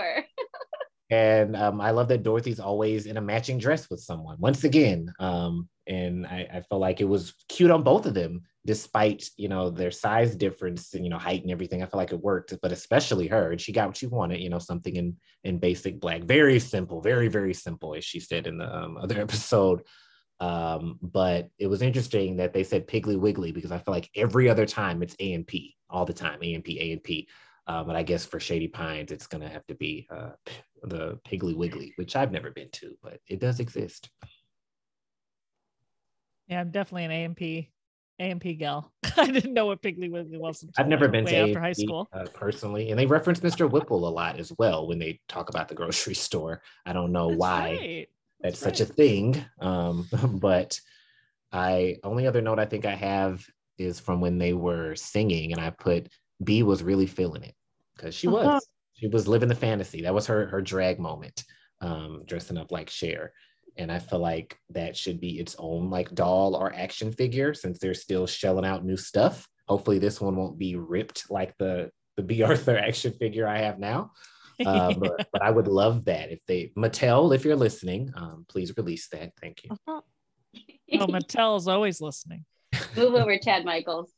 [1.10, 4.38] And um, I love that Dorothy's always in a matching dress with someone.
[4.39, 8.41] Once again, um, and I, I felt like it was cute on both of them,
[8.66, 11.84] despite you know their size difference and you know height and everything.
[11.84, 14.39] I felt like it worked, but especially her, and she got what she wanted.
[14.39, 18.47] You know, something in in basic black, very simple, very very simple, as she said
[18.47, 19.84] in the um, other episode.
[20.39, 24.49] Um, but it was interesting that they said Piggly Wiggly because I feel like every
[24.49, 27.28] other time it's A and P all the time, A and P, A and P.
[27.68, 30.32] Uh, but I guess for Shady Pines, it's gonna have to be uh,
[30.89, 34.09] the Piggly Wiggly, which I've never been to, but it does exist.
[36.47, 37.71] Yeah, I'm definitely an A&P
[38.19, 38.91] A&P gal.
[39.17, 40.65] I didn't know what Piggly Wiggly was.
[40.77, 43.69] I've never been to after high school uh, personally, and they reference Mr.
[43.69, 46.61] Whipple a lot as well when they talk about the grocery store.
[46.86, 48.09] I don't know That's why right.
[48.41, 50.07] that's, That's such a thing, um,
[50.39, 50.79] but
[51.51, 53.43] I only other note I think I have
[53.77, 56.09] is from when they were singing, and I put
[56.43, 57.55] Bea was really feeling it
[57.95, 58.59] because she was Uh-huh.
[58.95, 60.01] She was living the fantasy.
[60.01, 61.43] That was her her drag moment,
[61.81, 63.33] um, dressing up like Cher.
[63.77, 67.77] And I feel like that should be its own like doll or action figure since
[67.77, 69.47] they're still shelling out new stuff.
[69.67, 73.79] Hopefully, this one won't be ripped like the the Bea Arthur action figure I have
[73.79, 74.11] now.
[74.65, 78.75] Uh, but, but I would love that if they Mattel, if you're listening, um, please
[78.77, 79.33] release that.
[79.41, 79.71] Thank you.
[79.71, 80.01] Uh-huh.
[80.93, 82.45] oh, Mattel is always listening.
[82.95, 84.11] Move over, Chad Michaels.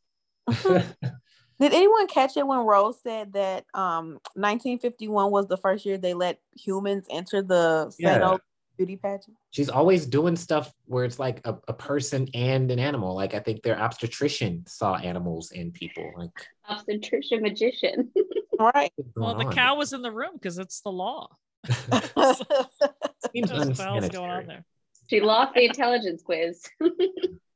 [1.60, 6.14] Did anyone catch it when Rose said that um 1951 was the first year they
[6.14, 8.14] let humans enter the Yeah.
[8.14, 8.40] Sano
[8.78, 9.36] beauty pageant?
[9.50, 13.16] She's always doing stuff where it's like a, a person and an animal.
[13.16, 16.12] Like I think their obstetrician saw animals and people.
[16.16, 16.30] Like
[16.70, 18.12] Obstetrician magician.
[18.60, 18.92] Right.
[19.16, 19.54] Well, the on?
[19.54, 21.30] cow was in the room because it's the law.
[21.68, 21.76] Seems
[22.16, 24.66] That's what the going on there.
[25.10, 26.66] She lost the intelligence quiz.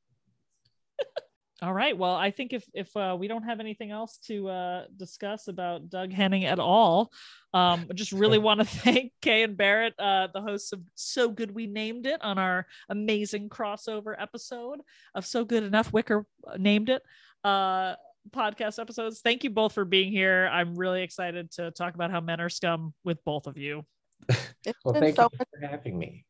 [1.63, 1.95] All right.
[1.95, 5.89] Well, I think if if uh, we don't have anything else to uh, discuss about
[5.91, 7.11] Doug Henning at all,
[7.53, 11.29] um, I just really want to thank Kay and Barrett, uh, the hosts of So
[11.29, 14.79] Good We Named It, on our amazing crossover episode
[15.13, 15.93] of So Good Enough.
[15.93, 16.25] Wicker
[16.57, 17.03] named it.
[17.43, 17.95] Uh,
[18.31, 19.21] podcast episodes.
[19.21, 20.49] Thank you both for being here.
[20.51, 23.85] I'm really excited to talk about how men are scum with both of you.
[24.29, 26.25] It's Well, thank so you for having me.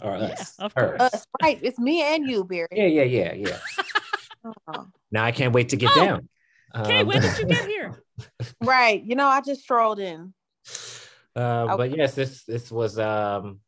[0.00, 0.58] Or Yeah, us.
[0.58, 0.96] of her.
[0.98, 1.14] course.
[1.14, 1.58] us, right.
[1.62, 2.68] It's me and you, Barry.
[2.70, 3.58] Yeah, yeah, yeah, yeah.
[4.68, 4.86] Oh.
[5.10, 6.28] Now I can't wait to get Oh, down.
[6.84, 8.02] Kay, Um, when did you get here?
[8.62, 9.02] Right.
[9.02, 10.34] You know, I just strolled in.
[11.34, 13.60] uh, but yes, this this was um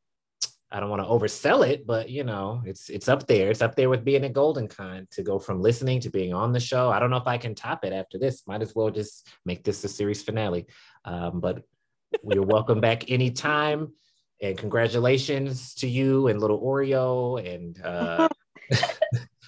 [0.70, 3.50] I don't want to oversell it, but you know, it's it's up there.
[3.50, 6.52] It's up there with being a Golden Con to go from listening to being on
[6.52, 6.90] the show.
[6.90, 8.42] I don't know if I can top it after this.
[8.46, 10.66] Might as well just make this the series finale.
[11.06, 11.62] Um, but
[12.22, 13.92] you're welcome back anytime.
[14.42, 17.42] And congratulations to you and little Oreo.
[17.44, 18.28] And uh,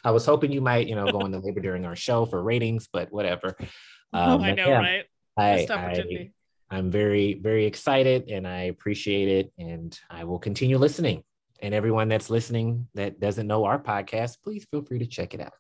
[0.05, 2.89] I was hoping you might, you know, go into labor during our show for ratings,
[2.93, 3.57] but whatever.
[4.13, 5.05] Um, I know, yeah, right?
[5.37, 6.33] I, Missed I, opportunity.
[6.69, 9.53] I'm very, very excited and I appreciate it.
[9.57, 11.23] And I will continue listening.
[11.63, 15.41] And everyone that's listening that doesn't know our podcast, please feel free to check it
[15.41, 15.53] out.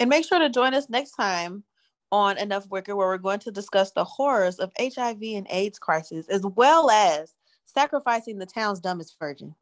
[0.00, 1.64] And make sure to join us next time
[2.10, 6.28] on Enough Wicker, where we're going to discuss the horrors of HIV and AIDS crisis,
[6.28, 7.32] as well as
[7.64, 9.54] sacrificing the town's dumbest virgin.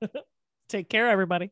[0.68, 1.50] Take care, everybody.